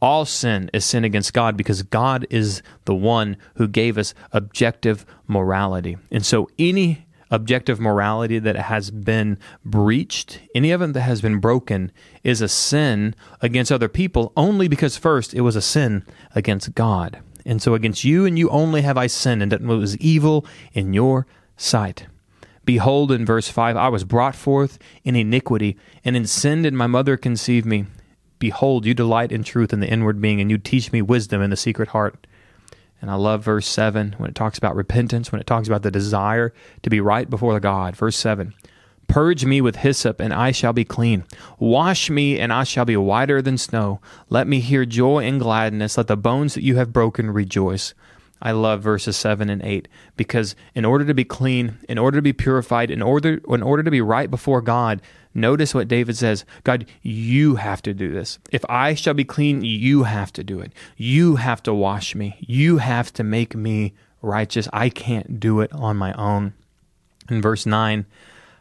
All 0.00 0.24
sin 0.24 0.70
is 0.72 0.84
sin 0.84 1.02
against 1.04 1.32
God 1.32 1.56
because 1.56 1.82
God 1.82 2.24
is 2.30 2.62
the 2.84 2.94
one 2.94 3.36
who 3.54 3.66
gave 3.66 3.98
us 3.98 4.14
objective 4.32 5.04
morality. 5.26 5.96
And 6.12 6.24
so 6.24 6.48
any 6.56 7.07
objective 7.30 7.80
morality 7.80 8.38
that 8.38 8.56
has 8.56 8.90
been 8.90 9.38
breached, 9.64 10.40
any 10.54 10.70
of 10.70 10.82
it 10.82 10.92
that 10.92 11.00
has 11.02 11.20
been 11.20 11.40
broken, 11.40 11.92
is 12.24 12.40
a 12.40 12.48
sin 12.48 13.14
against 13.40 13.72
other 13.72 13.88
people 13.88 14.32
only 14.36 14.68
because 14.68 14.96
first 14.96 15.34
it 15.34 15.42
was 15.42 15.56
a 15.56 15.62
sin 15.62 16.04
against 16.34 16.74
God. 16.74 17.20
And 17.44 17.62
so 17.62 17.74
against 17.74 18.04
you 18.04 18.26
and 18.26 18.38
you 18.38 18.50
only 18.50 18.82
have 18.82 18.98
I 18.98 19.06
sinned, 19.06 19.42
and 19.42 19.52
that 19.52 19.62
was 19.62 19.96
evil 19.98 20.44
in 20.72 20.92
your 20.92 21.26
sight. 21.56 22.06
Behold, 22.64 23.10
in 23.10 23.24
verse 23.24 23.48
5, 23.48 23.76
I 23.78 23.88
was 23.88 24.04
brought 24.04 24.36
forth 24.36 24.78
in 25.02 25.16
iniquity, 25.16 25.78
and 26.04 26.14
in 26.14 26.26
sin 26.26 26.62
did 26.62 26.74
my 26.74 26.86
mother 26.86 27.16
conceive 27.16 27.64
me. 27.64 27.86
Behold, 28.38 28.84
you 28.84 28.92
delight 28.92 29.32
in 29.32 29.42
truth 29.42 29.72
in 29.72 29.80
the 29.80 29.88
inward 29.88 30.20
being, 30.20 30.38
and 30.40 30.50
you 30.50 30.58
teach 30.58 30.92
me 30.92 31.00
wisdom 31.00 31.40
in 31.40 31.48
the 31.48 31.56
secret 31.56 31.88
heart. 31.88 32.26
And 33.00 33.10
I 33.10 33.14
love 33.14 33.44
verse 33.44 33.66
7 33.66 34.16
when 34.18 34.28
it 34.28 34.34
talks 34.34 34.58
about 34.58 34.74
repentance, 34.74 35.30
when 35.30 35.40
it 35.40 35.46
talks 35.46 35.68
about 35.68 35.82
the 35.82 35.90
desire 35.90 36.52
to 36.82 36.90
be 36.90 37.00
right 37.00 37.30
before 37.30 37.54
the 37.54 37.60
God. 37.60 37.96
Verse 37.96 38.16
7 38.16 38.54
Purge 39.08 39.46
me 39.46 39.62
with 39.62 39.76
hyssop, 39.76 40.20
and 40.20 40.34
I 40.34 40.52
shall 40.52 40.74
be 40.74 40.84
clean. 40.84 41.24
Wash 41.58 42.10
me, 42.10 42.38
and 42.38 42.52
I 42.52 42.64
shall 42.64 42.84
be 42.84 42.96
whiter 42.96 43.40
than 43.40 43.56
snow. 43.56 44.00
Let 44.28 44.46
me 44.46 44.60
hear 44.60 44.84
joy 44.84 45.24
and 45.24 45.40
gladness. 45.40 45.96
Let 45.96 46.08
the 46.08 46.16
bones 46.16 46.54
that 46.54 46.62
you 46.62 46.76
have 46.76 46.92
broken 46.92 47.30
rejoice. 47.30 47.94
I 48.40 48.52
love 48.52 48.82
verses 48.82 49.16
7 49.16 49.50
and 49.50 49.62
8 49.62 49.88
because 50.16 50.54
in 50.74 50.84
order 50.84 51.04
to 51.04 51.14
be 51.14 51.24
clean, 51.24 51.78
in 51.88 51.98
order 51.98 52.18
to 52.18 52.22
be 52.22 52.32
purified, 52.32 52.90
in 52.90 53.02
order 53.02 53.40
in 53.48 53.62
order 53.62 53.82
to 53.82 53.90
be 53.90 54.00
right 54.00 54.30
before 54.30 54.60
God, 54.60 55.02
notice 55.34 55.74
what 55.74 55.88
David 55.88 56.16
says, 56.16 56.44
God, 56.64 56.86
you 57.02 57.56
have 57.56 57.82
to 57.82 57.94
do 57.94 58.12
this. 58.12 58.38
If 58.52 58.64
I 58.68 58.94
shall 58.94 59.14
be 59.14 59.24
clean, 59.24 59.62
you 59.62 60.04
have 60.04 60.32
to 60.34 60.44
do 60.44 60.60
it. 60.60 60.72
You 60.96 61.36
have 61.36 61.62
to 61.64 61.74
wash 61.74 62.14
me. 62.14 62.36
You 62.40 62.78
have 62.78 63.12
to 63.14 63.24
make 63.24 63.54
me 63.54 63.94
righteous. 64.22 64.68
I 64.72 64.88
can't 64.88 65.40
do 65.40 65.60
it 65.60 65.72
on 65.72 65.96
my 65.96 66.12
own. 66.12 66.54
In 67.28 67.42
verse 67.42 67.66
9, 67.66 68.06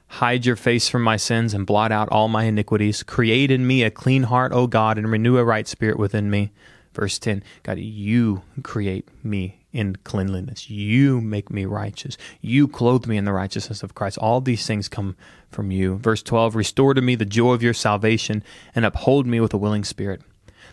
Hide 0.10 0.46
your 0.46 0.56
face 0.56 0.88
from 0.88 1.04
my 1.04 1.18
sins 1.18 1.54
and 1.54 1.66
blot 1.66 1.92
out 1.92 2.10
all 2.10 2.30
my 2.30 2.46
iniquities. 2.46 3.04
Create 3.04 3.52
in 3.52 3.68
me 3.68 3.84
a 3.84 3.92
clean 3.92 4.24
heart, 4.24 4.54
O 4.54 4.66
God, 4.66 4.98
and 4.98 5.12
renew 5.12 5.38
a 5.38 5.44
right 5.44 5.68
spirit 5.68 6.00
within 6.00 6.30
me. 6.30 6.52
Verse 6.94 7.20
10 7.20 7.44
God, 7.64 7.78
you 7.78 8.42
create 8.64 9.08
me 9.24 9.57
in 9.74 9.96
cleanliness. 9.98 10.70
You 10.70 11.22
make 11.22 11.52
me 11.52 11.66
righteous. 11.66 12.18
You 12.42 12.68
clothe 12.68 13.06
me 13.06 13.18
in 13.18 13.26
the 13.26 13.34
righteousness 13.34 13.84
of 13.84 13.96
Christ. 13.96 14.18
All 14.18 14.42
these 14.42 14.66
things 14.66 14.88
come 14.88 15.16
from 15.50 15.72
you. 15.72 15.98
Verse 15.98 16.24
12 16.24 16.56
Restore 16.56 16.94
to 16.94 17.02
me 17.02 17.16
the 17.16 17.26
joy 17.26 17.54
of 17.54 17.64
your 17.64 17.74
salvation 17.74 18.44
and 18.74 18.86
uphold 18.86 19.28
me 19.28 19.40
with 19.40 19.54
a 19.54 19.58
willing 19.58 19.84
spirit. 19.84 20.22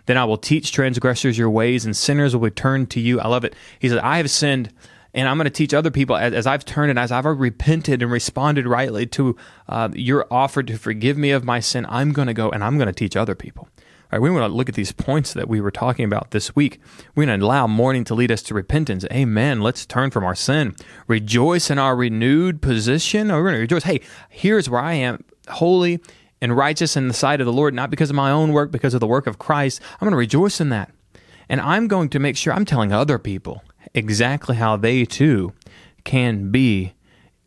Then 0.06 0.18
I 0.18 0.24
will 0.24 0.36
teach 0.36 0.72
transgressors 0.72 1.38
your 1.38 1.50
ways, 1.50 1.84
and 1.84 1.96
sinners 1.96 2.34
will 2.34 2.42
return 2.42 2.86
to 2.88 3.00
you. 3.00 3.20
I 3.20 3.28
love 3.28 3.44
it. 3.44 3.54
He 3.78 3.88
said, 3.88 3.98
I 3.98 4.18
have 4.18 4.30
sinned 4.30 4.70
and 5.14 5.28
I'm 5.28 5.36
going 5.36 5.44
to 5.44 5.50
teach 5.50 5.72
other 5.72 5.92
people 5.92 6.16
as, 6.16 6.34
as, 6.34 6.46
I've 6.46 6.64
turned 6.64 6.90
and 6.90 6.98
as 6.98 7.12
I've 7.12 7.24
repented 7.24 8.02
and 8.02 8.10
responded 8.10 8.66
rightly 8.66 9.06
to 9.06 9.36
uh, 9.68 9.88
your 9.94 10.26
offer 10.30 10.62
to 10.62 10.76
forgive 10.76 11.16
me 11.16 11.30
of 11.30 11.44
my 11.44 11.60
sin. 11.60 11.86
I'm 11.88 12.12
going 12.12 12.26
to 12.26 12.34
go 12.34 12.50
and 12.50 12.64
I'm 12.64 12.76
going 12.76 12.88
to 12.88 12.92
teach 12.92 13.16
other 13.16 13.36
people. 13.36 13.68
We 14.20 14.30
want 14.30 14.50
to 14.50 14.56
look 14.56 14.68
at 14.68 14.74
these 14.74 14.92
points 14.92 15.32
that 15.34 15.48
we 15.48 15.60
were 15.60 15.70
talking 15.70 16.04
about 16.04 16.30
this 16.30 16.54
week. 16.54 16.80
We're 17.14 17.26
going 17.26 17.40
to 17.40 17.46
allow 17.46 17.66
mourning 17.66 18.04
to 18.04 18.14
lead 18.14 18.30
us 18.30 18.42
to 18.44 18.54
repentance. 18.54 19.04
Amen. 19.12 19.60
Let's 19.60 19.86
turn 19.86 20.10
from 20.10 20.24
our 20.24 20.34
sin. 20.34 20.74
Rejoice 21.06 21.70
in 21.70 21.78
our 21.78 21.96
renewed 21.96 22.62
position. 22.62 23.30
Oh, 23.30 23.36
we're 23.36 23.44
going 23.44 23.54
to 23.54 23.60
rejoice. 23.60 23.84
Hey, 23.84 24.00
here's 24.28 24.70
where 24.70 24.80
I 24.80 24.94
am 24.94 25.24
holy 25.48 26.00
and 26.40 26.56
righteous 26.56 26.96
in 26.96 27.08
the 27.08 27.14
sight 27.14 27.40
of 27.40 27.46
the 27.46 27.52
Lord, 27.52 27.74
not 27.74 27.90
because 27.90 28.10
of 28.10 28.16
my 28.16 28.30
own 28.30 28.52
work, 28.52 28.70
because 28.70 28.94
of 28.94 29.00
the 29.00 29.06
work 29.06 29.26
of 29.26 29.38
Christ. 29.38 29.80
I'm 29.94 30.06
going 30.06 30.12
to 30.12 30.16
rejoice 30.16 30.60
in 30.60 30.68
that. 30.70 30.90
And 31.48 31.60
I'm 31.60 31.88
going 31.88 32.08
to 32.10 32.18
make 32.18 32.36
sure 32.36 32.52
I'm 32.52 32.64
telling 32.64 32.92
other 32.92 33.18
people 33.18 33.62
exactly 33.94 34.56
how 34.56 34.76
they 34.76 35.04
too 35.04 35.52
can 36.04 36.50
be 36.50 36.94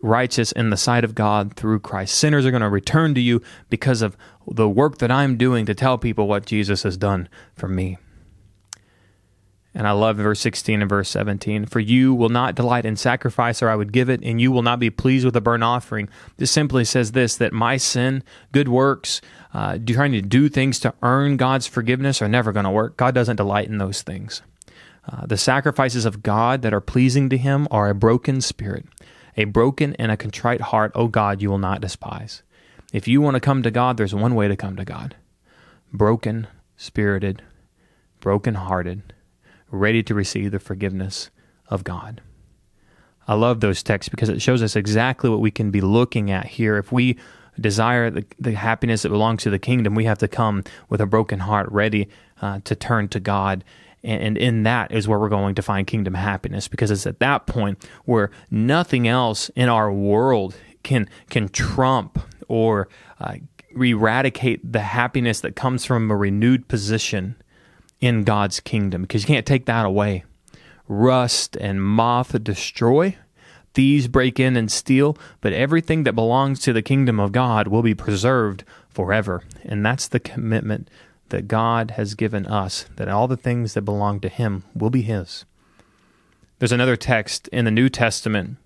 righteous 0.02 0.52
in 0.52 0.70
the 0.70 0.78
sight 0.78 1.04
of 1.04 1.16
God 1.16 1.56
through 1.56 1.80
Christ. 1.80 2.16
Sinners 2.16 2.46
are 2.46 2.52
going 2.52 2.62
to 2.62 2.70
return 2.70 3.16
to 3.16 3.22
you 3.22 3.42
because 3.70 4.02
of 4.02 4.16
the 4.48 4.70
work 4.70 5.00
that 5.00 5.12
I'm 5.12 5.38
doing 5.38 5.66
to 5.66 5.76
tell 5.76 5.98
people 5.98 6.28
what 6.28 6.46
Jesus 6.46 6.84
has 6.84 6.98
done 6.98 7.28
for 7.56 7.68
me. 7.68 7.98
And 9.78 9.88
I 9.88 9.92
love 9.92 10.18
verse 10.18 10.40
16 10.40 10.82
and 10.82 10.90
verse 10.90 11.08
17. 11.10 11.68
For 11.68 11.80
you 11.80 12.12
will 12.14 12.30
not 12.30 12.56
delight 12.56 12.84
in 12.84 12.96
sacrifice, 12.96 13.62
or 13.62 13.70
I 13.70 13.76
would 13.76 13.94
give 13.94 14.10
it, 14.10 14.22
and 14.24 14.42
you 14.42 14.52
will 14.52 14.64
not 14.64 14.80
be 14.80 14.90
pleased 14.90 15.24
with 15.24 15.36
a 15.36 15.42
burnt 15.42 15.64
offering. 15.64 16.10
This 16.38 16.50
simply 16.50 16.84
says 16.84 17.12
this 17.12 17.38
that 17.38 17.54
my 17.54 17.78
sin, 17.78 18.24
good 18.52 18.70
works, 18.70 19.22
uh, 19.54 19.78
trying 19.78 20.14
to 20.14 20.22
do 20.22 20.50
things 20.50 20.80
to 20.80 20.96
earn 21.04 21.38
God's 21.38 21.68
forgiveness 21.68 22.24
are 22.24 22.28
never 22.28 22.52
going 22.52 22.64
to 22.64 22.72
work. 22.72 22.98
God 22.98 23.14
doesn't 23.14 23.36
delight 23.36 23.68
in 23.68 23.78
those 23.78 24.02
things. 24.02 24.42
Uh, 25.08 25.28
the 25.28 25.38
sacrifices 25.38 26.06
of 26.06 26.24
God 26.24 26.64
that 26.64 26.74
are 26.74 26.82
pleasing 26.82 27.30
to 27.30 27.38
Him 27.38 27.68
are 27.70 27.90
a 27.90 27.96
broken 27.96 28.42
spirit, 28.42 28.86
a 29.38 29.46
broken 29.46 29.96
and 29.96 30.12
a 30.12 30.18
contrite 30.18 30.62
heart, 30.62 30.92
O 30.96 31.08
God, 31.08 31.42
you 31.42 31.50
will 31.50 31.58
not 31.58 31.82
despise. 31.82 32.44
If 32.92 33.08
you 33.08 33.22
want 33.22 33.36
to 33.36 33.40
come 33.40 33.64
to 33.64 33.72
God, 33.72 33.98
there's 33.98 34.16
one 34.16 34.36
way 34.36 34.48
to 34.48 34.56
come 34.56 34.76
to 34.76 34.86
God 34.86 35.16
broken, 35.94 36.48
spirited, 36.76 37.42
broken 38.20 38.56
hearted, 38.56 39.14
ready 39.72 40.04
to 40.04 40.14
receive 40.14 40.52
the 40.52 40.60
forgiveness 40.60 41.30
of 41.70 41.84
God. 41.84 42.22
I 43.28 43.36
love 43.36 43.62
those 43.62 43.84
texts 43.84 44.10
because 44.10 44.30
it 44.30 44.42
shows 44.42 44.62
us 44.62 44.76
exactly 44.76 45.30
what 45.30 45.40
we 45.40 45.52
can 45.52 45.72
be 45.72 45.82
looking 45.82 46.30
at 46.30 46.46
here. 46.46 46.78
If 46.78 46.92
we 46.92 47.18
desire 47.60 48.10
the, 48.10 48.26
the 48.40 48.54
happiness 48.54 49.02
that 49.02 49.10
belongs 49.10 49.44
to 49.44 49.50
the 49.50 49.60
kingdom, 49.60 49.96
we 49.96 50.06
have 50.06 50.18
to 50.20 50.28
come 50.28 50.64
with 50.90 51.02
a 51.02 51.06
broken 51.06 51.40
heart, 51.40 51.72
ready 51.72 52.10
uh, 52.42 52.60
to 52.64 52.76
turn 52.76 53.08
to 53.10 53.20
God 53.20 53.64
and 54.04 54.38
in 54.38 54.64
that 54.64 54.92
is 54.92 55.08
where 55.08 55.20
we're 55.20 55.30
going 55.30 55.56
to 55.56 55.62
find 55.62 55.88
kingdom 55.88 56.14
happiness 56.14 56.68
because 56.68 56.92
it's 56.92 57.08
at 57.08 57.20
that 57.20 57.48
point 57.48 57.84
where 58.06 58.32
nothing 58.52 59.08
else 59.08 59.50
in 59.56 59.70
our 59.70 59.92
world 59.92 60.56
can 60.84 61.10
can 61.30 61.50
trump 61.50 62.20
or 62.48 62.88
uh, 63.20 63.36
eradicate 63.76 64.72
the 64.72 64.80
happiness 64.80 65.42
that 65.42 65.56
comes 65.56 65.86
from 65.86 66.10
a 66.10 66.16
renewed 66.16 66.68
position 66.68 67.36
in 68.00 68.24
God's 68.24 68.60
kingdom 68.60 69.02
because 69.02 69.24
you 69.24 69.28
can't 69.28 69.46
take 69.46 69.66
that 69.66 69.86
away. 69.86 70.24
Rust 70.88 71.58
and 71.58 71.84
moth 71.84 72.42
destroy, 72.44 73.18
thieves 73.74 74.08
break 74.08 74.40
in 74.40 74.56
and 74.56 74.72
steal, 74.72 75.18
but 75.42 75.54
everything 75.54 76.04
that 76.04 76.14
belongs 76.14 76.60
to 76.62 76.74
the 76.74 76.82
kingdom 76.82 77.20
of 77.20 77.32
God 77.32 77.68
will 77.68 77.82
be 77.82 77.96
preserved 77.96 78.64
forever. 78.90 79.44
And 79.64 79.86
that's 79.86 80.08
the 80.08 80.20
commitment 80.20 80.90
that 81.30 81.48
God 81.48 81.92
has 81.92 82.16
given 82.16 82.46
us, 82.46 82.86
that 82.96 83.08
all 83.08 83.28
the 83.28 83.38
things 83.38 83.74
that 83.74 83.82
belong 83.82 84.20
to 84.22 84.30
Him 84.30 84.64
will 84.76 84.90
be 84.90 85.02
His. 85.02 85.46
There's 86.60 86.72
another 86.72 86.96
text 86.96 87.48
in 87.50 87.66
the 87.66 87.72
New 87.72 87.90
Testament 87.90 88.58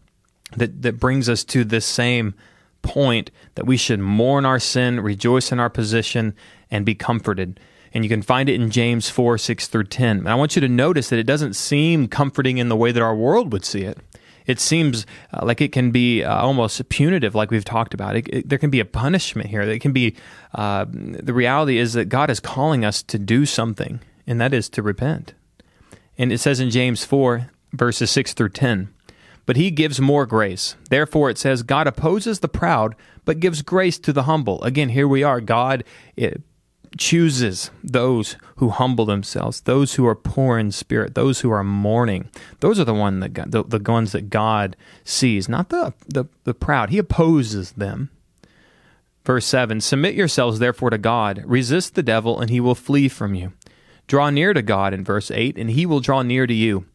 that, 0.56 0.82
that 0.82 1.00
brings 1.00 1.28
us 1.28 1.44
to 1.46 1.64
this 1.64 1.86
same 1.86 2.34
point 2.82 3.32
that 3.56 3.66
we 3.66 3.78
should 3.78 4.00
mourn 4.00 4.46
our 4.46 4.60
sin, 4.60 5.00
rejoice 5.00 5.52
in 5.52 5.60
our 5.60 5.70
position, 5.70 6.34
and 6.70 6.86
be 6.86 6.96
comforted. 6.96 7.60
And 7.94 8.06
you 8.06 8.10
can 8.10 8.22
find 8.22 8.48
it 8.48 8.56
in 8.56 8.72
James 8.72 9.10
4 9.10 9.38
6 9.38 9.68
through 9.68 9.86
10. 9.86 10.20
And 10.20 10.30
I 10.30 10.36
want 10.36 10.56
you 10.56 10.62
to 10.62 10.70
notice 10.70 11.10
that 11.10 11.20
it 11.20 11.28
doesn't 11.28 11.56
seem 11.56 12.08
comforting 12.08 12.58
in 12.58 12.70
the 12.70 12.76
way 12.76 12.92
that 12.92 13.04
our 13.04 13.16
world 13.16 13.52
would 13.52 13.66
see 13.66 13.82
it 13.82 13.98
it 14.52 14.60
seems 14.60 15.06
uh, 15.34 15.46
like 15.46 15.62
it 15.62 15.72
can 15.72 15.92
be 15.92 16.24
uh, 16.24 16.36
almost 16.36 16.88
punitive, 16.90 17.34
like 17.34 17.50
we've 17.50 17.66
talked 17.66 17.94
about. 17.94 18.16
It, 18.16 18.28
it, 18.28 18.50
there 18.50 18.60
can 18.60 18.70
be 18.70 18.80
a 18.80 18.86
punishment 18.86 19.50
here. 19.50 19.62
It 19.62 19.80
can 19.80 19.94
be 19.94 20.16
uh, 20.54 20.86
the 20.90 21.34
reality 21.34 21.78
is 21.78 21.94
that 21.94 22.06
God 22.06 22.30
is 22.30 22.40
calling 22.40 22.86
us 22.86 23.02
to 23.04 23.18
do 23.18 23.46
something, 23.46 24.00
and 24.28 24.40
that 24.40 24.54
is 24.54 24.70
to 24.70 24.82
repent. 24.82 25.34
And 26.18 26.32
it 26.32 26.40
says 26.40 26.60
in 26.60 26.70
James 26.70 27.04
4, 27.06 27.50
verses 27.74 28.12
6 28.12 28.34
through 28.34 28.50
10, 28.50 28.94
but 29.46 29.56
he 29.56 29.72
gives 29.72 30.00
more 30.00 30.26
grace. 30.26 30.76
Therefore, 30.90 31.30
it 31.30 31.38
says, 31.38 31.64
God 31.64 31.88
opposes 31.88 32.40
the 32.40 32.48
proud, 32.48 32.96
but 33.26 33.40
gives 33.40 33.62
grace 33.62 33.98
to 34.00 34.14
the 34.14 34.24
humble. 34.24 34.62
Again, 34.64 34.90
here 34.90 35.08
we 35.08 35.24
are. 35.24 35.42
God 35.42 35.84
chooses 37.02 37.72
those 37.84 38.38
who 38.58 38.70
humble 38.70 39.06
themselves, 39.06 39.62
those 39.62 39.96
who 39.96 40.06
are 40.06 40.14
poor 40.14 40.60
in 40.60 40.72
spirit, 40.72 41.16
those 41.16 41.40
who 41.42 41.50
are 41.50 41.64
mourning. 41.64 42.30
Those 42.60 42.80
are 42.80 42.86
the 42.86 42.94
one 42.94 43.22
that 43.22 43.34
God, 43.34 43.52
the, 43.52 43.64
the 43.64 43.92
ones 43.92 44.12
that 44.12 44.30
God 44.30 44.78
sees, 45.04 45.50
not 45.50 45.70
the, 45.70 45.96
the 46.08 46.26
the 46.44 46.54
proud. 46.54 46.92
He 46.92 47.00
opposes 47.00 47.72
them. 47.72 48.12
Verse 49.26 49.48
7 49.48 49.82
Submit 49.82 50.14
yourselves 50.14 50.60
therefore 50.60 50.92
to 50.92 51.00
God, 51.00 51.42
resist 51.46 51.96
the 51.96 52.04
devil, 52.04 52.40
and 52.40 52.52
he 52.52 52.60
will 52.60 52.76
flee 52.76 53.10
from 53.10 53.34
you. 53.34 53.54
Draw 54.06 54.30
near 54.30 54.54
to 54.54 54.62
God 54.62 54.94
in 54.94 55.04
verse 55.04 55.32
8, 55.32 55.58
and 55.58 55.72
he 55.72 55.88
will 55.88 56.02
draw 56.02 56.22
near 56.22 56.46
to 56.46 56.54
you. 56.54 56.86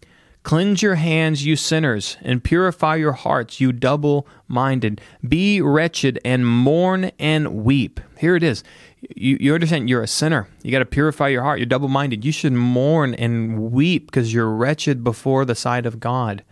Cleanse 0.46 0.80
your 0.80 0.94
hands, 0.94 1.44
you 1.44 1.56
sinners, 1.56 2.16
and 2.22 2.44
purify 2.44 2.94
your 2.94 3.14
hearts, 3.14 3.60
you 3.60 3.72
double 3.72 4.28
minded. 4.46 5.00
Be 5.28 5.60
wretched 5.60 6.20
and 6.24 6.46
mourn 6.46 7.10
and 7.18 7.64
weep. 7.64 7.98
Here 8.16 8.36
it 8.36 8.44
is. 8.44 8.62
You, 9.00 9.36
you 9.40 9.54
understand 9.54 9.88
you're 9.88 10.02
a 10.02 10.08
sinner. 10.08 10.48
You 10.62 10.72
got 10.72 10.78
to 10.80 10.86
purify 10.86 11.28
your 11.28 11.42
heart. 11.42 11.58
You're 11.58 11.66
double 11.66 11.88
minded. 11.88 12.24
You 12.24 12.32
should 12.32 12.52
mourn 12.52 13.14
and 13.14 13.70
weep 13.72 14.06
because 14.06 14.32
you're 14.32 14.50
wretched 14.50 15.04
before 15.04 15.44
the 15.44 15.54
sight 15.54 15.86
of 15.86 16.00
God. 16.00 16.42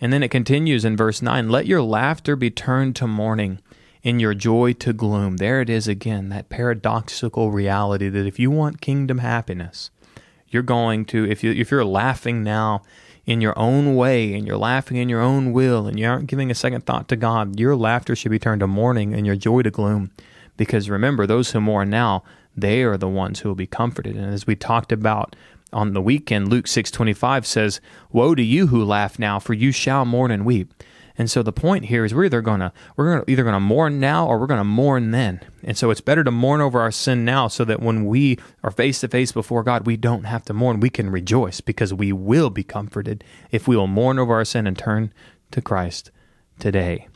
And 0.00 0.12
then 0.12 0.22
it 0.22 0.30
continues 0.30 0.84
in 0.84 0.96
verse 0.96 1.22
9 1.22 1.48
Let 1.48 1.66
your 1.66 1.82
laughter 1.82 2.36
be 2.36 2.50
turned 2.50 2.96
to 2.96 3.06
mourning 3.06 3.60
and 4.04 4.20
your 4.20 4.34
joy 4.34 4.72
to 4.74 4.92
gloom. 4.92 5.36
There 5.36 5.60
it 5.60 5.70
is 5.70 5.88
again, 5.88 6.28
that 6.30 6.48
paradoxical 6.48 7.50
reality 7.50 8.08
that 8.08 8.26
if 8.26 8.38
you 8.38 8.50
want 8.50 8.80
kingdom 8.80 9.18
happiness, 9.18 9.90
you're 10.48 10.62
going 10.62 11.04
to, 11.06 11.28
if, 11.28 11.42
you, 11.42 11.52
if 11.52 11.70
you're 11.70 11.84
laughing 11.84 12.42
now, 12.42 12.82
in 13.26 13.40
your 13.40 13.58
own 13.58 13.96
way 13.96 14.34
and 14.34 14.46
you're 14.46 14.56
laughing 14.56 14.96
in 14.96 15.08
your 15.08 15.20
own 15.20 15.52
will 15.52 15.86
and 15.86 15.98
you 15.98 16.06
aren't 16.06 16.28
giving 16.28 16.50
a 16.50 16.54
second 16.54 16.86
thought 16.86 17.08
to 17.08 17.16
God, 17.16 17.58
your 17.58 17.74
laughter 17.76 18.14
should 18.14 18.30
be 18.30 18.38
turned 18.38 18.60
to 18.60 18.66
mourning 18.66 19.12
and 19.12 19.26
your 19.26 19.36
joy 19.36 19.62
to 19.62 19.70
gloom. 19.70 20.12
Because 20.56 20.90
remember, 20.90 21.26
those 21.26 21.50
who 21.50 21.60
mourn 21.60 21.90
now, 21.90 22.22
they 22.56 22.82
are 22.82 22.96
the 22.96 23.08
ones 23.08 23.40
who 23.40 23.48
will 23.48 23.56
be 23.56 23.66
comforted. 23.66 24.16
And 24.16 24.32
as 24.32 24.46
we 24.46 24.56
talked 24.56 24.92
about 24.92 25.36
on 25.72 25.92
the 25.92 26.02
weekend, 26.02 26.48
Luke 26.48 26.66
6:25 26.66 27.46
says, 27.46 27.80
"Woe 28.10 28.34
to 28.34 28.42
you 28.42 28.68
who 28.68 28.84
laugh 28.84 29.18
now, 29.18 29.38
for 29.38 29.52
you 29.52 29.72
shall 29.72 30.04
mourn 30.04 30.30
and 30.30 30.44
weep." 30.44 30.72
And 31.18 31.30
so 31.30 31.42
the 31.42 31.52
point 31.52 31.86
here 31.86 32.04
is 32.04 32.14
we're 32.14 32.26
either 32.26 32.42
gonna 32.42 32.72
we're 32.96 33.10
gonna, 33.10 33.24
either 33.26 33.42
going 33.42 33.54
to 33.54 33.60
mourn 33.60 33.98
now 33.98 34.26
or 34.26 34.38
we're 34.38 34.46
going 34.46 34.60
to 34.60 34.64
mourn 34.64 35.12
then. 35.12 35.40
And 35.62 35.76
so 35.76 35.90
it's 35.90 36.00
better 36.00 36.22
to 36.22 36.30
mourn 36.30 36.60
over 36.60 36.80
our 36.80 36.90
sin 36.90 37.24
now, 37.24 37.48
so 37.48 37.64
that 37.64 37.80
when 37.80 38.06
we 38.06 38.38
are 38.62 38.70
face 38.70 39.00
to 39.00 39.08
face 39.08 39.32
before 39.32 39.62
God, 39.62 39.86
we 39.86 39.96
don't 39.96 40.24
have 40.24 40.44
to 40.44 40.54
mourn. 40.54 40.80
We 40.80 40.90
can 40.90 41.10
rejoice 41.10 41.60
because 41.60 41.94
we 41.94 42.12
will 42.12 42.50
be 42.50 42.62
comforted 42.62 43.24
if 43.50 43.66
we 43.66 43.76
will 43.76 43.86
mourn 43.86 44.18
over 44.18 44.34
our 44.34 44.44
sin 44.44 44.66
and 44.66 44.76
turn 44.76 45.12
to 45.52 45.60
Christ 45.62 46.10
today. 46.58 47.08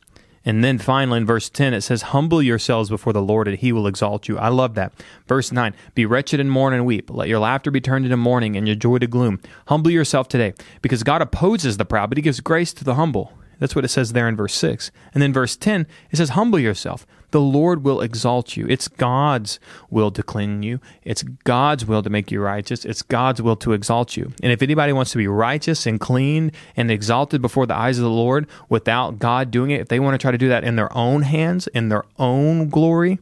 And 0.44 0.64
then 0.64 0.78
finally 0.78 1.18
in 1.18 1.26
verse 1.26 1.50
10, 1.50 1.74
it 1.74 1.82
says, 1.82 2.02
Humble 2.02 2.42
yourselves 2.42 2.88
before 2.88 3.12
the 3.12 3.20
Lord, 3.20 3.46
and 3.46 3.58
he 3.58 3.72
will 3.72 3.86
exalt 3.86 4.26
you. 4.26 4.38
I 4.38 4.48
love 4.48 4.74
that. 4.74 4.92
Verse 5.26 5.52
9, 5.52 5.74
Be 5.94 6.06
wretched 6.06 6.40
and 6.40 6.50
mourn 6.50 6.72
and 6.72 6.86
weep. 6.86 7.10
Let 7.10 7.28
your 7.28 7.40
laughter 7.40 7.70
be 7.70 7.80
turned 7.80 8.06
into 8.06 8.16
mourning 8.16 8.56
and 8.56 8.66
your 8.66 8.76
joy 8.76 8.98
to 8.98 9.06
gloom. 9.06 9.40
Humble 9.68 9.90
yourself 9.90 10.28
today, 10.28 10.54
because 10.80 11.02
God 11.02 11.20
opposes 11.20 11.76
the 11.76 11.84
proud, 11.84 12.08
but 12.08 12.18
he 12.18 12.22
gives 12.22 12.40
grace 12.40 12.72
to 12.74 12.84
the 12.84 12.94
humble. 12.94 13.32
That's 13.60 13.76
what 13.76 13.84
it 13.84 13.88
says 13.88 14.12
there 14.12 14.26
in 14.26 14.34
verse 14.34 14.54
6. 14.54 14.90
And 15.14 15.22
then 15.22 15.32
verse 15.32 15.54
10, 15.54 15.86
it 16.10 16.16
says, 16.16 16.30
Humble 16.30 16.58
yourself. 16.58 17.06
The 17.30 17.40
Lord 17.40 17.84
will 17.84 18.00
exalt 18.00 18.56
you. 18.56 18.66
It's 18.68 18.88
God's 18.88 19.60
will 19.88 20.10
to 20.10 20.22
clean 20.22 20.64
you. 20.64 20.80
It's 21.04 21.22
God's 21.22 21.86
will 21.86 22.02
to 22.02 22.10
make 22.10 22.32
you 22.32 22.40
righteous. 22.40 22.84
It's 22.84 23.02
God's 23.02 23.40
will 23.40 23.56
to 23.56 23.72
exalt 23.72 24.16
you. 24.16 24.32
And 24.42 24.50
if 24.50 24.62
anybody 24.62 24.92
wants 24.92 25.12
to 25.12 25.18
be 25.18 25.28
righteous 25.28 25.86
and 25.86 26.00
clean 26.00 26.50
and 26.74 26.90
exalted 26.90 27.40
before 27.40 27.66
the 27.66 27.76
eyes 27.76 27.98
of 27.98 28.04
the 28.04 28.10
Lord 28.10 28.48
without 28.68 29.18
God 29.18 29.50
doing 29.50 29.70
it, 29.70 29.80
if 29.80 29.88
they 29.88 30.00
want 30.00 30.14
to 30.14 30.18
try 30.18 30.32
to 30.32 30.38
do 30.38 30.48
that 30.48 30.64
in 30.64 30.76
their 30.76 30.92
own 30.96 31.22
hands, 31.22 31.68
in 31.68 31.90
their 31.90 32.04
own 32.18 32.68
glory, 32.68 33.20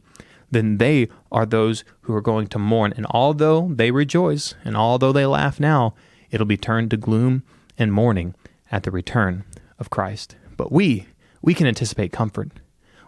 then 0.49 0.77
they 0.77 1.07
are 1.31 1.45
those 1.45 1.83
who 2.01 2.15
are 2.15 2.21
going 2.21 2.47
to 2.47 2.57
mourn. 2.57 2.93
And 2.95 3.05
although 3.11 3.69
they 3.73 3.91
rejoice 3.91 4.55
and 4.63 4.75
although 4.75 5.11
they 5.11 5.25
laugh 5.25 5.59
now, 5.59 5.93
it'll 6.31 6.47
be 6.47 6.57
turned 6.57 6.89
to 6.91 6.97
gloom 6.97 7.43
and 7.77 7.93
mourning 7.93 8.33
at 8.71 8.83
the 8.83 8.91
return 8.91 9.43
of 9.79 9.89
Christ. 9.89 10.35
But 10.57 10.71
we, 10.71 11.07
we 11.41 11.53
can 11.53 11.67
anticipate 11.67 12.11
comfort. 12.11 12.51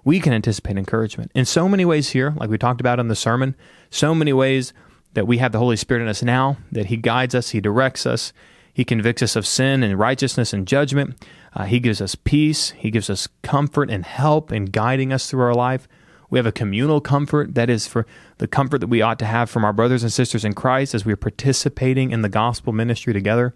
We 0.04 0.20
can 0.20 0.34
anticipate 0.34 0.78
encouragement 0.78 1.32
in 1.36 1.46
so 1.46 1.70
many 1.70 1.86
ways 1.86 2.10
here, 2.10 2.34
like 2.38 2.50
we 2.50 2.58
talked 2.58 2.82
about 2.82 3.00
in 3.00 3.08
the 3.08 3.16
sermon, 3.16 3.56
so 3.90 4.16
many 4.16 4.34
ways 4.34 4.74
that 5.13 5.28
we 5.28 5.38
have 5.38 5.51
the 5.51 5.60
Holy 5.60 5.75
Spirit 5.75 6.01
in 6.01 6.08
us 6.08 6.24
now, 6.24 6.58
that 6.72 6.88
He 6.88 6.98
guides 6.98 7.36
us, 7.36 7.50
He 7.50 7.62
directs 7.62 8.06
us, 8.06 8.34
He 8.74 8.84
convicts 8.84 9.22
us 9.22 9.36
of 9.36 9.46
sin 9.46 9.84
and 9.84 10.00
righteousness 10.00 10.54
and 10.54 10.68
judgment. 10.68 11.24
Uh, 11.54 11.66
he 11.66 11.80
gives 11.80 12.01
us 12.01 12.16
peace, 12.16 12.72
He 12.72 12.90
gives 12.90 13.10
us 13.10 13.28
comfort 13.44 13.90
and 13.90 14.06
help 14.06 14.51
in 14.51 14.66
guiding 14.66 15.12
us 15.12 15.30
through 15.30 15.44
our 15.44 15.54
life. 15.54 15.88
We 16.30 16.40
have 16.40 16.46
a 16.46 16.54
communal 16.54 17.01
comfort 17.01 17.56
that 17.56 17.70
is 17.70 17.88
for 17.88 18.08
the 18.38 18.48
comfort 18.48 18.80
that 18.80 18.88
we 18.88 19.01
ought 19.01 19.20
to 19.20 19.25
have 19.25 19.50
from 19.50 19.66
our 19.66 19.74
brothers 19.74 20.01
and 20.01 20.13
sisters 20.13 20.46
in 20.46 20.54
Christ 20.54 20.96
as 20.96 21.06
we 21.06 21.12
are 21.12 21.18
participating 21.18 22.12
in 22.12 22.22
the 22.22 22.30
gospel 22.30 22.72
ministry 22.72 23.12
together. 23.12 23.54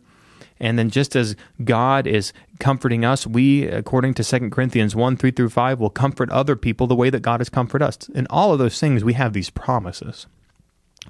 And 0.59 0.79
then 0.79 0.89
just 0.89 1.15
as 1.15 1.35
God 1.63 2.07
is 2.07 2.31
comforting 2.59 3.03
us, 3.03 3.27
we, 3.27 3.65
according 3.65 4.13
to 4.15 4.23
2 4.23 4.49
Corinthians 4.49 4.95
1 4.95 5.17
3 5.17 5.31
through 5.31 5.49
5, 5.49 5.79
will 5.79 5.89
comfort 5.89 6.29
other 6.29 6.55
people 6.55 6.87
the 6.87 6.95
way 6.95 7.09
that 7.09 7.21
God 7.21 7.39
has 7.39 7.49
comforted 7.49 7.85
us. 7.85 8.09
In 8.09 8.25
all 8.29 8.53
of 8.53 8.59
those 8.59 8.79
things, 8.79 9.03
we 9.03 9.13
have 9.13 9.33
these 9.33 9.49
promises 9.49 10.27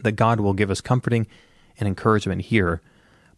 that 0.01 0.13
God 0.13 0.39
will 0.39 0.53
give 0.53 0.71
us 0.71 0.81
comforting 0.81 1.27
and 1.79 1.87
encouragement 1.87 2.43
here. 2.43 2.81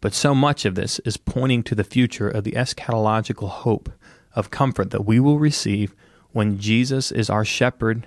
But 0.00 0.14
so 0.14 0.34
much 0.34 0.64
of 0.64 0.76
this 0.76 0.98
is 1.00 1.16
pointing 1.16 1.62
to 1.64 1.74
the 1.74 1.84
future 1.84 2.28
of 2.28 2.44
the 2.44 2.52
eschatological 2.52 3.48
hope 3.48 3.90
of 4.34 4.50
comfort 4.50 4.90
that 4.90 5.04
we 5.04 5.20
will 5.20 5.38
receive 5.38 5.94
when 6.32 6.58
Jesus 6.58 7.10
is 7.10 7.28
our 7.28 7.44
shepherd 7.44 8.06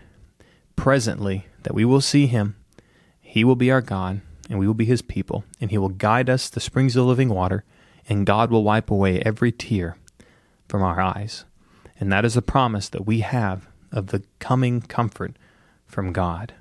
presently, 0.76 1.46
that 1.64 1.74
we 1.74 1.86
will 1.86 2.02
see 2.02 2.28
him. 2.28 2.56
He 3.20 3.44
will 3.44 3.56
be 3.56 3.72
our 3.72 3.82
God, 3.82 4.22
and 4.50 4.58
we 4.58 4.68
will 4.68 4.74
be 4.74 4.86
his 4.86 5.02
people, 5.02 5.44
and 5.60 5.70
he 5.70 5.78
will 5.78 5.90
guide 5.90 6.30
us 6.30 6.50
the 6.50 6.60
springs 6.60 6.96
of 6.96 7.06
living 7.06 7.30
water 7.30 7.64
and 8.12 8.26
God 8.26 8.52
will 8.52 8.66
wipe 8.66 8.92
away 8.92 9.22
every 9.22 9.54
tear 9.54 9.96
from 10.68 10.84
our 10.84 11.00
eyes. 11.00 11.46
And 11.98 12.12
that 12.12 12.26
is 12.26 12.36
a 12.36 12.42
promise 12.42 12.90
that 12.90 13.06
we 13.06 13.22
have 13.22 13.70
of 13.90 14.08
the 14.08 14.22
coming 14.38 14.82
comfort 14.82 15.38
from 15.86 16.12
God. 16.12 16.54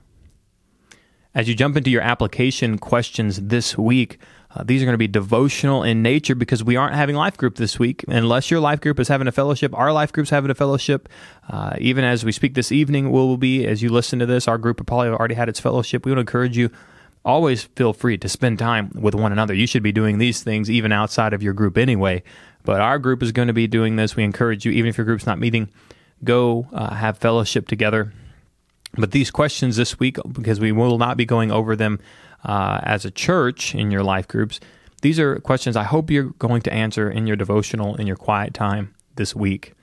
As 1.35 1.49
you 1.49 1.57
jump 1.57 1.77
into 1.77 1.91
your 1.91 2.03
application 2.03 2.79
questions 2.79 3.41
this 3.41 3.77
week, 3.77 4.21
uh, 4.55 4.63
these 4.63 4.81
are 4.81 4.85
going 4.85 4.95
to 4.95 4.99
be 4.99 5.09
devotional 5.09 5.83
in 5.83 6.03
nature 6.03 6.37
because 6.37 6.63
we 6.63 6.77
aren't 6.77 6.95
having 6.95 7.17
life 7.17 7.37
group 7.37 7.57
this 7.57 7.81
week. 7.81 8.05
Unless 8.07 8.53
your 8.53 8.61
life 8.61 8.81
group 8.81 9.01
is 9.01 9.09
having 9.09 9.27
a 9.27 9.33
fellowship, 9.33 9.77
our 9.77 9.93
life 9.93 10.13
group's 10.13 10.31
having 10.31 10.53
a 10.53 10.55
fellowship. 10.55 11.09
Uh, 11.49 11.75
even 11.81 12.05
as 12.05 12.25
we 12.25 12.31
speak 12.31 12.55
this 12.55 12.71
evening, 12.71 13.11
will 13.11 13.37
be, 13.37 13.67
as 13.67 13.83
you 13.83 13.89
listen 13.89 14.21
to 14.21 14.27
this, 14.27 14.47
our 14.47 14.57
group 14.57 14.87
probably 14.87 15.09
already 15.09 15.35
had 15.35 15.49
its 15.49 15.59
fellowship. 15.59 16.07
We 16.07 16.13
would 16.13 16.19
encourage 16.21 16.57
you 16.57 16.71
always 17.25 17.65
feel 17.65 17.93
free 17.93 18.17
to 18.19 18.29
spend 18.29 18.59
time 18.59 18.91
with 18.95 19.15
one 19.15 19.33
another. 19.33 19.55
You 19.55 19.67
should 19.67 19.83
be 19.83 19.93
doing 19.93 20.19
these 20.19 20.43
things 20.43 20.71
even 20.71 20.93
outside 20.93 21.33
of 21.33 21.43
your 21.43 21.53
group 21.53 21.77
anyway. 21.77 22.23
But 22.65 22.81
our 22.81 22.99
group 22.99 23.23
is 23.23 23.33
going 23.33 23.49
to 23.49 23.55
be 23.55 23.67
doing 23.67 23.97
this. 23.97 24.17
We 24.17 24.25
encourage 24.25 24.65
you, 24.65 24.73
even 24.73 24.89
if 24.89 24.99
your 24.99 25.05
group's 25.05 25.27
not 25.27 25.39
meeting, 25.39 25.69
go 26.25 26.69
uh, 26.73 26.95
have 26.95 27.19
fellowship 27.19 27.69
together. 27.69 28.13
But 28.97 29.13
these 29.13 29.31
questions 29.31 29.77
this 29.77 29.99
week, 29.99 30.19
because 30.33 30.61
we 30.61 30.73
will 30.73 30.99
not 30.99 31.17
be 31.17 31.25
going 31.25 31.51
over 31.51 31.77
them 31.77 32.01
uh, 32.45 32.81
as 32.83 33.05
a 33.05 33.11
church 33.11 33.75
in 33.75 33.91
your 33.91 34.03
life 34.03 34.27
groups, 34.27 34.61
these 35.03 35.19
are 35.19 35.39
questions 35.41 35.77
I 35.77 35.85
hope 35.85 36.11
you're 36.11 36.35
going 36.39 36.63
to 36.63 36.73
answer 36.73 37.11
in 37.11 37.27
your 37.27 37.37
devotional, 37.37 37.97
in 37.97 38.07
your 38.07 38.17
quiet 38.17 38.53
time 38.53 38.95
this 39.17 39.35
week. 39.35 39.75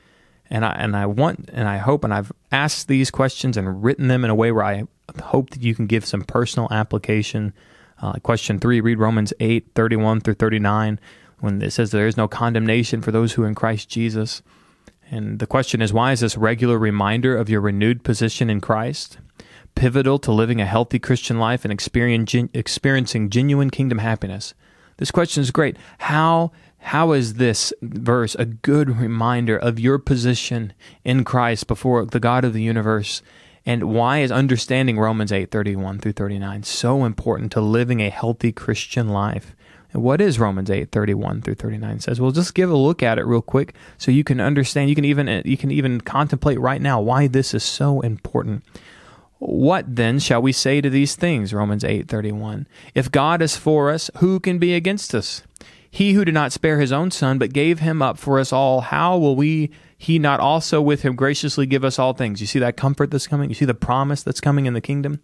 And 0.50 0.64
I 0.64 0.72
and 0.74 0.96
I 0.96 1.06
want 1.08 1.50
and 1.52 1.68
I 1.68 1.78
hope 1.78 2.04
and 2.06 2.14
I've 2.14 2.32
asked 2.52 2.88
these 2.88 3.12
questions 3.12 3.58
and 3.58 3.84
written 3.84 4.08
them 4.08 4.24
in 4.24 4.30
a 4.30 4.36
way 4.36 4.52
where 4.52 4.64
I 4.64 4.88
hope 5.22 5.52
that 5.52 5.62
you 5.62 5.76
can 5.76 5.88
give 5.88 6.06
some 6.06 6.22
personal 6.22 6.68
application. 6.72 7.54
Uh, 8.02 8.14
question 8.14 8.60
three, 8.60 8.82
read 8.82 9.00
Romans 9.00 9.34
8, 9.40 9.72
31 9.74 10.22
through 10.22 10.36
39, 10.36 11.00
when 11.40 11.62
it 11.62 11.72
says 11.72 11.92
there 11.92 12.08
is 12.08 12.18
no 12.18 12.28
condemnation 12.28 13.02
for 13.02 13.12
those 13.12 13.34
who 13.34 13.44
are 13.44 13.48
in 13.48 13.56
Christ 13.56 13.90
Jesus. 13.90 14.42
And 15.10 15.40
the 15.40 15.48
question 15.48 15.82
is, 15.82 15.94
why 15.94 16.12
is 16.12 16.20
this 16.20 16.38
regular 16.38 16.78
reminder 16.78 17.36
of 17.36 17.50
your 17.50 17.62
renewed 17.62 18.04
position 18.04 18.50
in 18.50 18.62
Christ 18.62 19.18
pivotal 19.76 20.18
to 20.18 20.32
living 20.32 20.60
a 20.60 20.66
healthy 20.66 20.98
Christian 20.98 21.40
life 21.40 21.64
and 21.64 21.72
experiencing 21.72 23.30
genuine 23.30 23.70
kingdom 23.70 24.00
happiness? 24.00 24.54
This 24.98 25.12
question 25.12 25.42
is 25.42 25.52
great. 25.52 25.78
How 26.00 26.52
how 26.80 27.12
is 27.12 27.36
this 27.36 27.74
verse 27.82 28.36
a 28.36 28.46
good 28.46 28.98
reminder 28.98 29.58
of 29.58 29.80
your 29.80 29.98
position 29.98 30.74
in 31.04 31.24
Christ 31.24 31.68
before 31.68 32.06
the 32.06 32.20
God 32.20 32.46
of 32.46 32.54
the 32.54 32.62
universe? 32.62 33.22
And 33.68 33.84
why 33.84 34.20
is 34.20 34.32
understanding 34.32 34.98
Romans 34.98 35.30
8 35.30 35.52
31 35.52 36.00
through 36.00 36.14
39 36.14 36.64
so 36.64 37.04
important 37.04 37.52
to 37.52 37.60
living 37.60 38.00
a 38.00 38.10
healthy 38.10 38.54
Christian 38.54 39.10
life? 39.10 39.58
And 39.92 40.02
what 40.02 40.22
is 40.22 40.40
Romans 40.40 40.72
8 40.72 40.90
31 40.90 41.42
through 41.42 41.56
39 41.56 42.00
says? 42.00 42.22
Well, 42.22 42.32
just 42.32 42.56
give 42.56 42.72
a 42.72 42.78
look 42.78 43.04
at 43.04 43.20
it 43.20 43.26
real 43.26 43.42
quick 43.42 43.76
so 43.98 44.10
you 44.10 44.24
can 44.24 44.40
understand. 44.40 44.88
You 44.88 44.96
can 44.96 45.04
even 45.04 45.28
uh, 45.28 45.42
you 45.44 45.58
can 45.58 45.70
even 45.70 46.00
contemplate 46.00 46.62
right 46.62 46.82
now 46.82 47.02
why 47.02 47.28
this 47.28 47.54
is 47.54 47.62
so 47.62 48.00
important. 48.00 48.64
What 49.40 49.98
then 49.98 50.20
shall 50.20 50.42
we 50.42 50.54
say 50.54 50.80
to 50.80 50.90
these 50.90 51.16
things? 51.16 51.54
Romans 51.54 51.84
8:31. 51.84 52.68
If 52.96 53.12
God 53.12 53.42
is 53.42 53.58
for 53.58 53.92
us, 53.92 54.10
who 54.20 54.40
can 54.40 54.60
be 54.60 54.76
against 54.76 55.14
us? 55.14 55.44
He 55.92 56.14
who 56.14 56.24
did 56.24 56.34
not 56.34 56.54
spare 56.54 56.80
his 56.80 56.94
own 56.94 57.12
son, 57.12 57.38
but 57.38 57.52
gave 57.52 57.80
him 57.80 58.02
up 58.02 58.18
for 58.18 58.40
us 58.40 58.54
all, 58.54 58.80
how 58.80 59.18
will 59.18 59.36
we 59.36 59.72
he 59.98 60.20
not 60.20 60.40
also 60.40 60.82
with 60.82 61.02
him 61.02 61.16
graciously 61.16 61.66
give 61.66 61.84
us 61.84 61.98
all 61.98 62.14
things? 62.14 62.42
You 62.42 62.48
see 62.48 62.60
that 62.60 62.78
comfort 62.78 63.12
that's 63.12 63.28
coming? 63.28 63.50
You 63.50 63.56
see 63.56 63.66
the 63.66 63.74
promise 63.74 64.24
that's 64.24 64.42
coming 64.42 64.66
in 64.66 64.74
the 64.74 64.82
kingdom? 64.82 65.20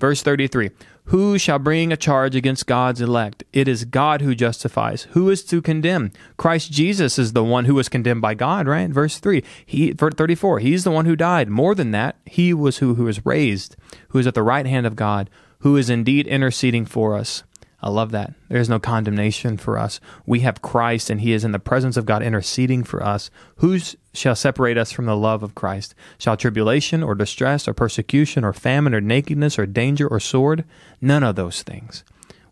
Verse 0.00 0.22
33 0.22 0.70
Who 1.04 1.38
shall 1.38 1.58
bring 1.58 1.92
a 1.92 1.96
charge 1.96 2.34
against 2.34 2.66
God's 2.66 3.02
elect? 3.02 3.44
It 3.52 3.68
is 3.68 3.84
God 3.84 4.22
who 4.22 4.34
justifies. 4.34 5.02
Who 5.10 5.28
is 5.28 5.44
to 5.44 5.60
condemn? 5.60 6.10
Christ 6.38 6.72
Jesus 6.72 7.18
is 7.18 7.34
the 7.34 7.44
one 7.44 7.66
who 7.66 7.74
was 7.74 7.90
condemned 7.90 8.22
by 8.22 8.34
God, 8.34 8.66
right? 8.66 8.88
Verse 8.90 9.18
3 9.18 9.44
he, 9.64 9.92
34 9.92 10.58
He's 10.60 10.84
the 10.84 10.90
one 10.90 11.04
who 11.04 11.16
died. 11.16 11.48
More 11.48 11.74
than 11.74 11.90
that, 11.90 12.16
he 12.24 12.54
was 12.54 12.78
who, 12.78 12.94
who 12.94 13.04
was 13.04 13.26
raised, 13.26 13.76
who 14.08 14.18
is 14.18 14.26
at 14.26 14.34
the 14.34 14.42
right 14.42 14.66
hand 14.66 14.86
of 14.86 14.96
God, 14.96 15.28
who 15.60 15.76
is 15.76 15.90
indeed 15.90 16.26
interceding 16.26 16.86
for 16.86 17.14
us. 17.14 17.42
I 17.82 17.88
love 17.88 18.10
that. 18.10 18.34
There 18.48 18.60
is 18.60 18.68
no 18.68 18.78
condemnation 18.78 19.56
for 19.56 19.78
us. 19.78 20.00
We 20.26 20.40
have 20.40 20.60
Christ, 20.60 21.08
and 21.08 21.20
He 21.20 21.32
is 21.32 21.44
in 21.44 21.52
the 21.52 21.58
presence 21.58 21.96
of 21.96 22.04
God 22.04 22.22
interceding 22.22 22.84
for 22.84 23.02
us. 23.02 23.30
Who 23.56 23.78
shall 24.12 24.36
separate 24.36 24.76
us 24.76 24.92
from 24.92 25.06
the 25.06 25.16
love 25.16 25.42
of 25.42 25.54
Christ? 25.54 25.94
Shall 26.18 26.36
tribulation, 26.36 27.02
or 27.02 27.14
distress, 27.14 27.66
or 27.66 27.72
persecution, 27.72 28.44
or 28.44 28.52
famine, 28.52 28.94
or 28.94 29.00
nakedness, 29.00 29.58
or 29.58 29.64
danger, 29.66 30.06
or 30.06 30.20
sword? 30.20 30.64
None 31.00 31.22
of 31.22 31.36
those 31.36 31.62
things 31.62 32.04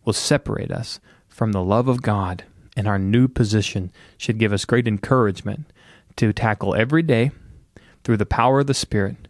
will 0.03 0.13
separate 0.13 0.71
us 0.71 0.99
from 1.27 1.51
the 1.51 1.63
love 1.63 1.87
of 1.87 2.01
God. 2.01 2.43
And 2.75 2.87
our 2.87 2.99
new 2.99 3.27
position 3.27 3.91
should 4.17 4.39
give 4.39 4.53
us 4.53 4.65
great 4.65 4.87
encouragement 4.87 5.65
to 6.15 6.33
tackle 6.33 6.73
every 6.73 7.03
day 7.03 7.31
through 8.03 8.17
the 8.17 8.25
power 8.25 8.61
of 8.61 8.67
the 8.67 8.73
Spirit 8.73 9.27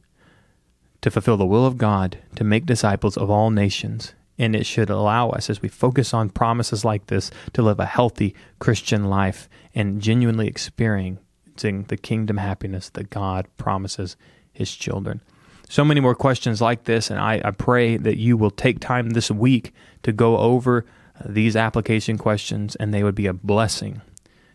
to 1.02 1.12
fulfill 1.12 1.38
the 1.38 1.46
will 1.46 1.66
of 1.66 1.78
God 1.78 2.20
to 2.36 2.44
make 2.44 2.66
disciples 2.66 3.18
of 3.18 3.30
all 3.30 3.50
nations 3.50 4.14
and 4.40 4.56
it 4.56 4.66
should 4.66 4.90
allow 4.90 5.30
us, 5.30 5.50
as 5.50 5.62
we 5.62 5.68
focus 5.68 6.14
on 6.14 6.30
promises 6.30 6.86
like 6.86 7.08
this, 7.08 7.30
to 7.54 7.62
live 7.62 7.80
a 7.80 7.86
healthy 7.86 8.34
Christian 8.58 9.06
life 9.06 9.50
and 9.76 10.02
genuinely 10.02 10.48
experiencing 10.48 11.84
the 11.90 11.98
kingdom 11.98 12.38
happiness 12.38 12.90
that 12.92 13.10
God 13.10 13.48
promises 13.58 14.16
His 14.54 14.74
children. 14.74 15.22
So 15.68 15.84
many 15.84 16.00
more 16.00 16.16
questions 16.16 16.62
like 16.62 16.86
this, 16.86 17.12
and 17.12 17.20
I, 17.20 17.42
I 17.44 17.52
pray 17.52 17.98
that 17.98 18.18
you 18.18 18.38
will 18.38 18.50
take 18.50 18.80
time 18.80 19.12
this 19.12 19.30
week 19.30 19.74
to 20.02 20.12
go 20.12 20.38
over 20.38 20.86
uh, 21.20 21.24
these 21.28 21.56
application 21.56 22.18
questions 22.18 22.76
and 22.78 22.92
they 22.92 23.04
would 23.04 23.14
be 23.14 23.28
a 23.28 23.34
blessing 23.34 24.02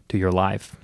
to 0.08 0.18
your 0.18 0.32
life. 0.32 0.74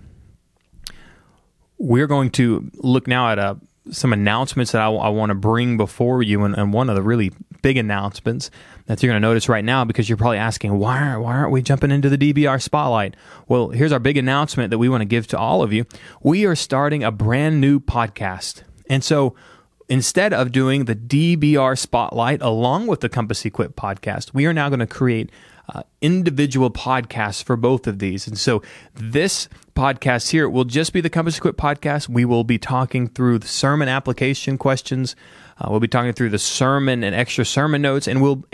We're 1.79 2.07
going 2.07 2.31
to 2.33 2.71
look 2.75 3.09
now 3.09 3.33
at 3.33 3.39
a 3.39 3.59
some 3.91 4.13
announcements 4.13 4.73
that 4.73 4.83
I, 4.83 4.91
I 4.91 5.09
want 5.09 5.31
to 5.31 5.35
bring 5.35 5.77
before 5.77 6.23
you, 6.23 6.45
and, 6.45 6.57
and, 6.57 6.73
one 6.73 6.91
of 6.91 6.97
the 6.97 7.03
really 7.03 7.33
big 7.63 7.77
announcements 7.77 8.51
that 8.87 9.03
you're 9.03 9.11
going 9.11 9.21
to 9.21 9.27
notice 9.27 9.49
right 9.49 9.65
now 9.65 9.85
because 9.85 10.09
you're 10.09 10.19
probably 10.19 10.39
asking 10.39 10.79
why 10.79 11.17
why 11.17 11.37
aren't 11.37 11.53
we 11.53 11.63
jumping 11.63 11.91
into 11.91 12.09
the 12.09 12.19
DBR 12.19 12.61
spotlight? 12.61 13.15
Well, 13.49 13.71
here's 13.71 13.93
our 13.93 13.99
big 13.99 14.17
announcement 14.17 14.71
that 14.71 14.79
we 14.79 14.89
want 14.89 15.03
to 15.03 15.07
give 15.07 15.27
to 15.29 15.39
all 15.39 15.63
of 15.63 15.73
you. 15.73 15.85
We 16.23 16.47
are 16.47 16.57
starting 16.57 17.05
a 17.05 17.11
brand 17.11 17.61
new 17.61 17.81
podcast, 17.81 18.63
and 18.89 19.05
so 19.05 19.35
instead 19.89 20.33
of 20.33 20.53
doing 20.53 20.85
the 20.85 20.95
DBR 20.95 21.77
spotlight 21.77 22.41
along 22.41 22.87
with 22.87 23.01
the 23.01 23.09
Compass 23.09 23.45
Equip 23.45 23.75
podcast, 23.75 24.33
we 24.33 24.47
are 24.47 24.53
now 24.53 24.69
going 24.69 24.79
to 24.79 24.87
create 24.87 25.31
uh, 25.75 25.83
individual 26.01 26.71
podcasts 26.71 27.43
for 27.43 27.57
both 27.57 27.87
of 27.87 27.99
these. 27.99 28.27
And 28.27 28.39
so 28.39 28.63
this 28.95 29.49
podcast 29.75 30.31
here 30.31 30.49
will 30.49 30.65
just 30.65 30.93
be 30.93 31.01
the 31.01 31.11
Compass 31.11 31.39
Equip 31.39 31.57
podcast. 31.57 32.09
We 32.09 32.25
will 32.25 32.45
be 32.45 32.59
talking 32.59 33.09
through 33.09 33.41
the 33.41 33.49
sermon 33.49 33.89
application 33.89 34.59
questions. 34.59 35.15
Uh, 35.61 35.69
we'll 35.71 35.81
be 35.81 35.89
talking 35.89 36.13
through 36.13 36.31
the 36.31 36.39
sermon 36.39 37.05
and 37.05 37.15
extra 37.15 37.45
sermon 37.45 37.83
notes, 37.83 38.09
and 38.09 38.23
we'll 38.23 38.45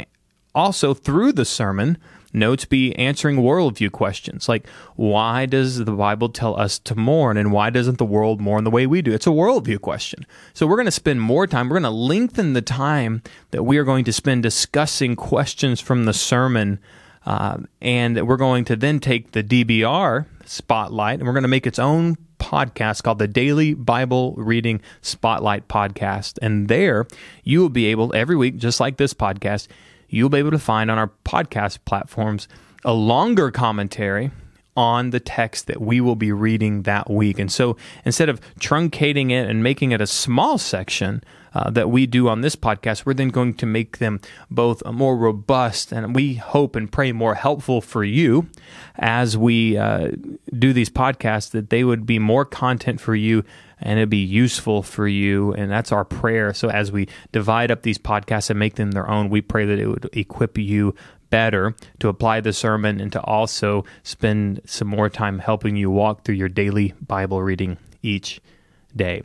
also 0.54 0.94
through 0.94 1.32
the 1.32 1.44
sermon 1.44 1.98
notes 2.32 2.64
be 2.64 2.94
answering 2.96 3.36
worldview 3.36 3.90
questions 3.90 4.48
like 4.48 4.66
why 4.96 5.46
does 5.46 5.78
the 5.78 5.92
Bible 5.92 6.28
tell 6.28 6.58
us 6.58 6.78
to 6.78 6.94
mourn 6.94 7.36
and 7.36 7.52
why 7.52 7.70
doesn't 7.70 7.98
the 7.98 8.04
world 8.04 8.40
mourn 8.40 8.64
the 8.64 8.70
way 8.70 8.86
we 8.86 9.00
do? 9.02 9.12
It's 9.12 9.26
a 9.26 9.30
worldview 9.30 9.80
question. 9.80 10.26
So 10.52 10.66
we're 10.66 10.76
going 10.76 10.86
to 10.86 10.90
spend 10.90 11.20
more 11.20 11.46
time, 11.46 11.68
we're 11.68 11.80
going 11.80 11.82
to 11.84 11.90
lengthen 11.90 12.52
the 12.52 12.62
time 12.62 13.22
that 13.50 13.62
we 13.62 13.78
are 13.78 13.84
going 13.84 14.04
to 14.04 14.12
spend 14.12 14.42
discussing 14.42 15.16
questions 15.16 15.80
from 15.80 16.04
the 16.04 16.12
sermon. 16.12 16.78
Uh, 17.26 17.58
and 17.82 18.26
we're 18.26 18.36
going 18.36 18.64
to 18.64 18.76
then 18.76 19.00
take 19.00 19.32
the 19.32 19.42
DBR 19.42 20.26
spotlight 20.44 21.18
and 21.18 21.26
we're 21.26 21.34
going 21.34 21.42
to 21.42 21.48
make 21.48 21.66
its 21.66 21.78
own 21.78 22.16
podcast 22.38 23.02
called 23.02 23.18
the 23.18 23.26
Daily 23.26 23.74
Bible 23.74 24.34
Reading 24.36 24.80
Spotlight 25.02 25.66
Podcast. 25.68 26.38
And 26.40 26.68
there 26.68 27.06
you 27.42 27.60
will 27.60 27.68
be 27.68 27.86
able, 27.86 28.14
every 28.14 28.36
week, 28.36 28.56
just 28.56 28.78
like 28.78 28.96
this 28.96 29.12
podcast, 29.12 29.66
you'll 30.08 30.28
be 30.28 30.38
able 30.38 30.52
to 30.52 30.58
find 30.58 30.90
on 30.90 30.98
our 30.98 31.10
podcast 31.24 31.78
platforms 31.84 32.46
a 32.84 32.92
longer 32.92 33.50
commentary 33.50 34.30
on 34.76 35.10
the 35.10 35.20
text 35.20 35.66
that 35.66 35.80
we 35.80 36.00
will 36.00 36.16
be 36.16 36.30
reading 36.30 36.82
that 36.82 37.10
week. 37.10 37.38
And 37.38 37.50
so 37.50 37.76
instead 38.04 38.28
of 38.28 38.40
truncating 38.60 39.30
it 39.30 39.48
and 39.48 39.62
making 39.62 39.92
it 39.92 40.00
a 40.00 40.06
small 40.06 40.58
section 40.58 41.24
uh, 41.56 41.70
that 41.70 41.88
we 41.88 42.04
do 42.04 42.28
on 42.28 42.42
this 42.42 42.54
podcast, 42.54 43.06
we're 43.06 43.14
then 43.14 43.30
going 43.30 43.54
to 43.54 43.64
make 43.64 43.96
them 43.96 44.20
both 44.50 44.84
more 44.84 45.16
robust 45.16 45.90
and 45.90 46.14
we 46.14 46.34
hope 46.34 46.76
and 46.76 46.92
pray 46.92 47.12
more 47.12 47.34
helpful 47.34 47.80
for 47.80 48.04
you 48.04 48.46
as 48.96 49.38
we 49.38 49.78
uh, 49.78 50.10
do 50.58 50.74
these 50.74 50.90
podcasts, 50.90 51.50
that 51.52 51.70
they 51.70 51.82
would 51.82 52.04
be 52.04 52.18
more 52.18 52.44
content 52.44 53.00
for 53.00 53.14
you 53.14 53.42
and 53.80 53.98
it'd 53.98 54.10
be 54.10 54.18
useful 54.18 54.82
for 54.82 55.08
you. 55.08 55.54
And 55.54 55.70
that's 55.70 55.92
our 55.92 56.04
prayer. 56.04 56.52
So 56.52 56.68
as 56.68 56.92
we 56.92 57.08
divide 57.32 57.70
up 57.70 57.82
these 57.82 57.98
podcasts 57.98 58.50
and 58.50 58.58
make 58.58 58.74
them 58.74 58.90
their 58.90 59.08
own, 59.08 59.30
we 59.30 59.40
pray 59.40 59.64
that 59.64 59.78
it 59.78 59.86
would 59.86 60.10
equip 60.12 60.58
you 60.58 60.94
better 61.30 61.74
to 62.00 62.08
apply 62.08 62.40
the 62.42 62.52
sermon 62.52 63.00
and 63.00 63.10
to 63.12 63.20
also 63.22 63.86
spend 64.02 64.60
some 64.66 64.88
more 64.88 65.08
time 65.08 65.38
helping 65.38 65.74
you 65.74 65.90
walk 65.90 66.22
through 66.22 66.34
your 66.34 66.50
daily 66.50 66.92
Bible 67.00 67.42
reading 67.42 67.78
each 68.02 68.42
day. 68.94 69.22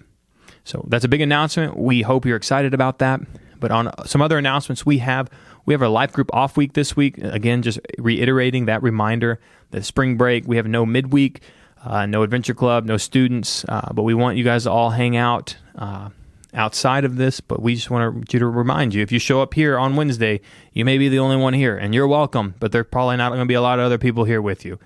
So 0.64 0.86
that's 0.88 1.06
a 1.06 1.08
big 1.08 1.22
announcement. 1.22 1.78
We 1.78 2.02
hope 2.02 2.26
you're 2.26 2.38
excited 2.38 2.74
about 2.74 3.00
that. 3.00 3.22
But 3.60 3.72
on 3.72 3.92
some 4.06 4.22
other 4.22 4.38
announcements, 4.38 4.86
we 4.86 4.98
have 5.00 5.30
we 5.66 5.74
have 5.74 5.82
our 5.82 5.90
life 5.90 6.12
group 6.12 6.30
off 6.34 6.58
week 6.58 6.74
this 6.74 6.96
week. 6.96 7.18
Again, 7.20 7.62
just 7.62 7.80
reiterating 7.98 8.66
that 8.66 8.82
reminder: 8.82 9.40
the 9.70 9.84
spring 9.84 10.18
break. 10.18 10.48
We 10.48 10.58
have 10.58 10.68
no 10.68 10.86
midweek. 10.86 11.42
Uh, 11.84 12.06
no 12.06 12.22
adventure 12.22 12.54
club, 12.54 12.86
no 12.86 12.96
students, 12.96 13.66
uh, 13.68 13.92
but 13.92 14.04
we 14.04 14.14
want 14.14 14.38
you 14.38 14.44
guys 14.44 14.66
to 14.66 14.72
all 14.72 14.92
hang 14.92 15.18
out 15.18 15.58
uh, 15.76 16.10
outside 16.54 17.06
of 17.06 17.16
this. 17.16 17.42
But 17.42 17.60
we 17.60 17.74
just 17.74 17.90
want 17.90 18.32
you 18.32 18.40
to 18.40 18.46
remind 18.46 18.94
you 18.94 19.02
if 19.02 19.12
you 19.12 19.18
show 19.18 19.42
up 19.42 19.56
here 19.56 19.80
on 19.80 19.96
Wednesday, 19.96 20.42
you 20.74 20.86
may 20.86 21.00
be 21.00 21.10
the 21.10 21.18
only 21.18 21.38
one 21.38 21.54
here, 21.54 21.76
and 21.76 21.96
you're 21.96 22.08
welcome. 22.08 22.54
But 22.60 22.72
there's 22.72 22.86
probably 22.92 23.18
not 23.18 23.30
going 23.30 23.40
to 23.40 23.48
be 23.48 23.56
a 23.56 23.64
lot 23.64 23.80
of 23.80 23.86
other 23.86 23.98
people 23.98 24.26
here 24.26 24.44
with 24.44 24.64
you. 24.64 24.78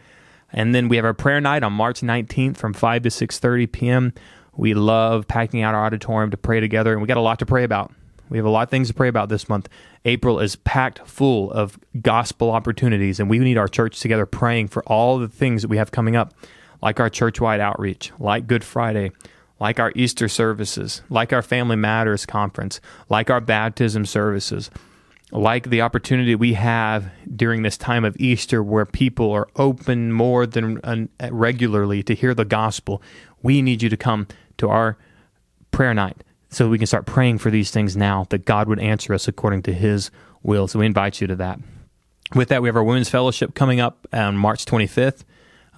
And 0.54 0.74
then 0.74 0.88
we 0.88 0.96
have 0.96 1.04
our 1.04 1.14
prayer 1.14 1.42
night 1.42 1.64
on 1.64 1.74
March 1.74 2.00
19th 2.00 2.56
from 2.56 2.74
5 2.74 3.04
to 3.04 3.10
6:30 3.10 3.72
p.m. 3.74 4.14
We 4.58 4.74
love 4.74 5.28
packing 5.28 5.62
out 5.62 5.76
our 5.76 5.86
auditorium 5.86 6.32
to 6.32 6.38
pray 6.38 6.60
together, 6.60 6.94
and 6.94 7.02
we 7.02 7.08
got 7.08 7.18
a 7.18 7.22
lot 7.22 7.40
to 7.40 7.46
pray 7.46 7.64
about. 7.64 7.92
We 8.30 8.38
have 8.38 8.46
a 8.46 8.50
lot 8.50 8.64
of 8.64 8.70
things 8.70 8.88
to 8.88 8.94
pray 8.94 9.08
about 9.08 9.30
this 9.30 9.48
month. 9.48 9.70
April 10.04 10.40
is 10.40 10.56
packed 10.56 11.00
full 11.08 11.52
of 11.52 11.78
gospel 12.02 12.52
opportunities, 12.52 13.20
and 13.20 13.30
we 13.30 13.40
need 13.40 13.58
our 13.58 13.68
church 13.68 14.00
together 14.00 14.26
praying 14.26 14.70
for 14.70 14.84
all 14.84 15.20
the 15.20 15.28
things 15.28 15.62
that 15.62 15.68
we 15.68 15.78
have 15.78 15.92
coming 15.92 16.16
up 16.16 16.34
like 16.82 17.00
our 17.00 17.10
church-wide 17.10 17.60
outreach, 17.60 18.12
like 18.20 18.48
Good 18.48 18.64
Friday, 18.64 19.12
like 19.60 19.80
our 19.80 19.92
Easter 19.96 20.28
services, 20.28 21.02
like 21.10 21.34
our 21.34 21.42
Family 21.42 21.76
Matters 21.76 22.26
conference, 22.26 22.82
like 23.10 23.30
our 23.30 23.42
baptism 23.42 24.06
services, 24.06 24.70
like 25.36 25.70
the 25.70 25.82
opportunity 25.82 26.34
we 26.34 26.54
have 26.54 27.12
during 27.36 27.62
this 27.62 27.78
time 27.78 28.06
of 28.06 28.16
Easter 28.18 28.64
where 28.64 28.86
people 28.86 29.32
are 29.32 29.48
open 29.58 30.12
more 30.14 30.46
than 30.46 30.80
uh, 30.84 31.30
regularly 31.30 32.02
to 32.04 32.16
hear 32.16 32.34
the 32.34 32.46
gospel. 32.46 33.02
We 33.42 33.62
need 33.62 33.82
you 33.82 33.90
to 33.90 33.98
come 33.98 34.28
to 34.58 34.70
our 34.70 34.98
prayer 35.72 35.94
night 35.94 36.24
so 36.50 36.70
we 36.70 36.78
can 36.78 36.88
start 36.88 37.06
praying 37.06 37.40
for 37.40 37.52
these 37.52 37.70
things 37.70 37.98
now 37.98 38.26
that 38.30 38.46
God 38.46 38.70
would 38.70 38.80
answer 38.80 39.14
us 39.14 39.28
according 39.28 39.64
to 39.64 39.74
his 39.74 40.10
will. 40.42 40.68
So 40.68 40.80
we 40.80 40.86
invite 40.86 41.20
you 41.20 41.28
to 41.28 41.36
that. 41.36 41.60
With 42.34 42.48
that, 42.50 42.62
we 42.62 42.70
have 42.70 42.78
our 42.78 42.84
women's 42.84 43.10
fellowship 43.10 43.54
coming 43.54 43.80
up 43.80 44.08
on 44.14 44.38
March 44.38 44.66
25th. 44.66 45.24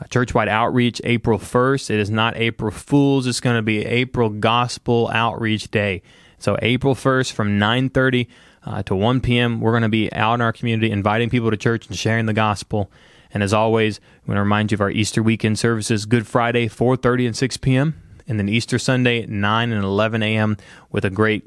Churchwide 0.05 0.47
Outreach 0.47 1.01
April 1.03 1.39
1st. 1.39 1.89
It 1.89 1.99
is 1.99 2.11
not 2.11 2.37
April 2.37 2.69
Fools. 2.69 3.25
It's 3.25 3.39
going 3.39 3.55
to 3.55 3.63
be 3.63 3.83
April 3.83 4.29
Gospel 4.29 5.09
Outreach 5.11 5.71
Day. 5.71 6.03
So 6.37 6.55
April 6.61 6.93
1st 6.93 7.31
from 7.31 7.57
9:30 7.59 8.27
uh, 8.67 8.83
to 8.83 8.95
1 8.95 9.21
p.m. 9.21 9.61
We're 9.61 9.71
going 9.71 9.83
to 9.83 9.89
be 9.89 10.11
out 10.13 10.35
in 10.35 10.41
our 10.41 10.51
community 10.51 10.91
inviting 10.91 11.29
people 11.29 11.49
to 11.51 11.57
church 11.57 11.87
and 11.87 11.97
sharing 11.97 12.25
the 12.25 12.33
gospel. 12.33 12.91
And 13.33 13.41
as 13.41 13.53
always, 13.53 13.99
I 13.99 14.27
want 14.27 14.37
to 14.37 14.41
remind 14.41 14.71
you 14.71 14.75
of 14.75 14.81
our 14.81 14.91
Easter 14.91 15.23
weekend 15.23 15.57
services: 15.57 16.05
Good 16.05 16.27
Friday 16.27 16.67
4:30 16.67 17.27
and 17.27 17.35
6 17.35 17.57
p.m. 17.57 18.01
and 18.27 18.37
then 18.37 18.49
Easter 18.49 18.77
Sunday 18.77 19.25
9 19.25 19.71
and 19.71 19.83
11 19.83 20.21
a.m. 20.21 20.57
with 20.91 21.05
a 21.05 21.09
great 21.09 21.43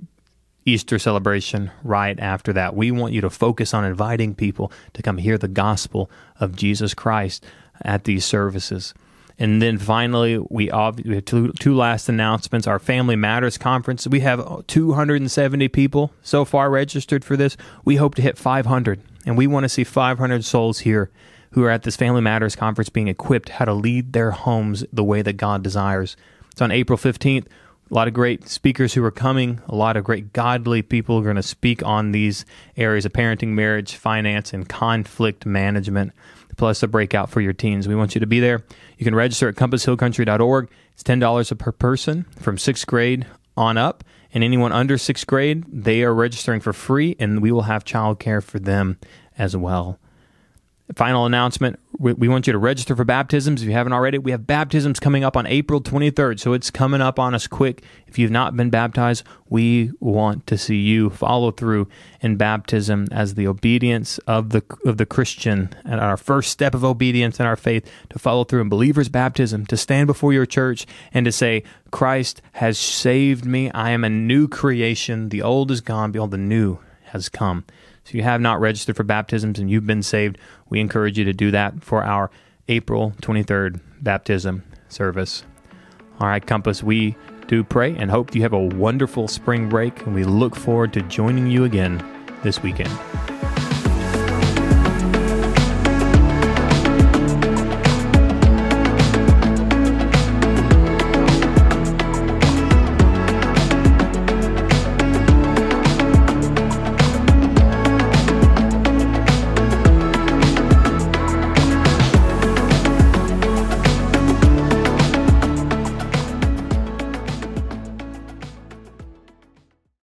Easter 0.64 0.98
celebration 0.98 1.70
right 1.82 2.18
after 2.18 2.52
that. 2.52 2.74
We 2.74 2.90
want 2.90 3.12
you 3.12 3.20
to 3.22 3.30
focus 3.30 3.74
on 3.74 3.84
inviting 3.84 4.34
people 4.34 4.72
to 4.94 5.02
come 5.02 5.18
hear 5.18 5.38
the 5.38 5.48
gospel 5.48 6.10
of 6.38 6.56
Jesus 6.56 6.94
Christ 6.94 7.44
at 7.82 8.04
these 8.04 8.24
services. 8.24 8.94
And 9.40 9.62
then 9.62 9.78
finally, 9.78 10.36
we, 10.36 10.70
we 11.04 11.14
have 11.14 11.24
two, 11.24 11.52
two 11.54 11.74
last 11.74 12.10
announcements. 12.10 12.66
Our 12.66 12.78
Family 12.78 13.16
Matters 13.16 13.56
Conference, 13.56 14.06
we 14.06 14.20
have 14.20 14.66
270 14.66 15.66
people 15.68 16.12
so 16.22 16.44
far 16.44 16.68
registered 16.68 17.24
for 17.24 17.38
this. 17.38 17.56
We 17.82 17.96
hope 17.96 18.14
to 18.16 18.22
hit 18.22 18.36
500, 18.36 19.00
and 19.24 19.38
we 19.38 19.46
want 19.46 19.64
to 19.64 19.70
see 19.70 19.82
500 19.82 20.44
souls 20.44 20.80
here 20.80 21.10
who 21.52 21.64
are 21.64 21.70
at 21.70 21.84
this 21.84 21.96
Family 21.96 22.20
Matters 22.20 22.54
Conference 22.54 22.90
being 22.90 23.08
equipped 23.08 23.48
how 23.48 23.64
to 23.64 23.72
lead 23.72 24.12
their 24.12 24.32
homes 24.32 24.84
the 24.92 25.02
way 25.02 25.22
that 25.22 25.38
God 25.38 25.62
desires. 25.62 26.18
It's 26.52 26.60
on 26.60 26.70
April 26.70 26.98
15th. 26.98 27.46
A 27.90 27.94
lot 27.94 28.06
of 28.06 28.14
great 28.14 28.48
speakers 28.48 28.94
who 28.94 29.04
are 29.04 29.10
coming, 29.10 29.60
a 29.68 29.74
lot 29.74 29.96
of 29.96 30.04
great 30.04 30.32
godly 30.32 30.80
people 30.80 31.16
who 31.16 31.22
are 31.22 31.24
going 31.24 31.36
to 31.36 31.42
speak 31.42 31.82
on 31.82 32.12
these 32.12 32.44
areas 32.76 33.04
of 33.04 33.12
parenting, 33.12 33.48
marriage, 33.48 33.96
finance, 33.96 34.52
and 34.52 34.68
conflict 34.68 35.44
management 35.44 36.12
plus 36.56 36.82
a 36.82 36.88
breakout 36.88 37.30
for 37.30 37.40
your 37.40 37.52
teens. 37.52 37.88
We 37.88 37.96
want 37.96 38.14
you 38.14 38.20
to 38.20 38.26
be 38.26 38.38
there. 38.38 38.62
You 38.98 39.04
can 39.04 39.14
register 39.14 39.48
at 39.48 39.56
compasshillcountry.org. 39.56 40.70
It's 40.92 41.02
$10 41.02 41.58
per 41.58 41.72
person 41.72 42.26
from 42.38 42.58
sixth 42.58 42.86
grade 42.86 43.26
on 43.56 43.76
up. 43.76 44.04
And 44.32 44.44
anyone 44.44 44.70
under 44.70 44.96
sixth 44.96 45.26
grade, 45.26 45.64
they 45.66 46.04
are 46.04 46.14
registering 46.14 46.60
for 46.60 46.72
free, 46.72 47.16
and 47.18 47.42
we 47.42 47.50
will 47.50 47.62
have 47.62 47.84
childcare 47.84 48.42
for 48.42 48.60
them 48.60 48.98
as 49.36 49.56
well. 49.56 49.98
Final 50.94 51.26
announcement 51.26 51.78
we, 52.00 52.14
we, 52.14 52.28
want 52.28 52.46
you 52.46 52.54
to 52.54 52.58
register 52.58 52.96
for 52.96 53.04
baptisms 53.04 53.60
if 53.60 53.68
you 53.68 53.74
haven't 53.74 53.92
already. 53.92 54.16
We 54.16 54.30
have 54.30 54.46
baptisms 54.46 54.98
coming 54.98 55.22
up 55.22 55.36
on 55.36 55.46
April 55.46 55.82
23rd, 55.82 56.40
so 56.40 56.54
it's 56.54 56.70
coming 56.70 57.02
up 57.02 57.18
on 57.18 57.34
us 57.34 57.46
quick. 57.46 57.84
If 58.06 58.18
you've 58.18 58.30
not 58.30 58.56
been 58.56 58.70
baptized, 58.70 59.22
we 59.50 59.92
want 60.00 60.46
to 60.46 60.56
see 60.56 60.78
you 60.78 61.10
follow 61.10 61.50
through 61.50 61.88
in 62.22 62.36
baptism 62.36 63.06
as 63.12 63.34
the 63.34 63.46
obedience 63.46 64.16
of 64.20 64.48
the 64.50 64.64
of 64.86 64.96
the 64.96 65.04
Christian 65.04 65.68
and 65.84 66.00
our 66.00 66.16
first 66.16 66.50
step 66.50 66.74
of 66.74 66.84
obedience 66.84 67.38
in 67.38 67.44
our 67.44 67.56
faith 67.56 67.88
to 68.08 68.18
follow 68.18 68.44
through 68.44 68.62
in 68.62 68.70
believers' 68.70 69.10
baptism, 69.10 69.66
to 69.66 69.76
stand 69.76 70.06
before 70.06 70.32
your 70.32 70.46
church 70.46 70.86
and 71.12 71.26
to 71.26 71.32
say, 71.32 71.62
Christ 71.90 72.40
has 72.52 72.78
saved 72.78 73.44
me. 73.44 73.70
I 73.72 73.90
am 73.90 74.04
a 74.04 74.10
new 74.10 74.48
creation. 74.48 75.28
The 75.28 75.42
old 75.42 75.70
is 75.70 75.82
gone, 75.82 76.12
behold, 76.12 76.30
the 76.30 76.38
new 76.38 76.78
has 77.04 77.28
come. 77.28 77.64
So 78.10 78.12
if 78.12 78.16
you 78.16 78.22
have 78.24 78.40
not 78.40 78.58
registered 78.58 78.96
for 78.96 79.04
baptisms 79.04 79.60
and 79.60 79.70
you've 79.70 79.86
been 79.86 80.02
saved, 80.02 80.36
we 80.68 80.80
encourage 80.80 81.16
you 81.16 81.24
to 81.26 81.32
do 81.32 81.52
that 81.52 81.84
for 81.84 82.02
our 82.02 82.28
April 82.66 83.12
23rd 83.22 83.78
baptism 84.00 84.64
service. 84.88 85.44
All 86.18 86.26
right, 86.26 86.44
Compass, 86.44 86.82
we 86.82 87.14
do 87.46 87.62
pray 87.62 87.94
and 87.94 88.10
hope 88.10 88.34
you 88.34 88.42
have 88.42 88.52
a 88.52 88.58
wonderful 88.58 89.28
spring 89.28 89.68
break, 89.68 90.04
and 90.06 90.14
we 90.16 90.24
look 90.24 90.56
forward 90.56 90.92
to 90.94 91.02
joining 91.02 91.46
you 91.46 91.62
again 91.62 92.04
this 92.42 92.60
weekend. 92.64 92.90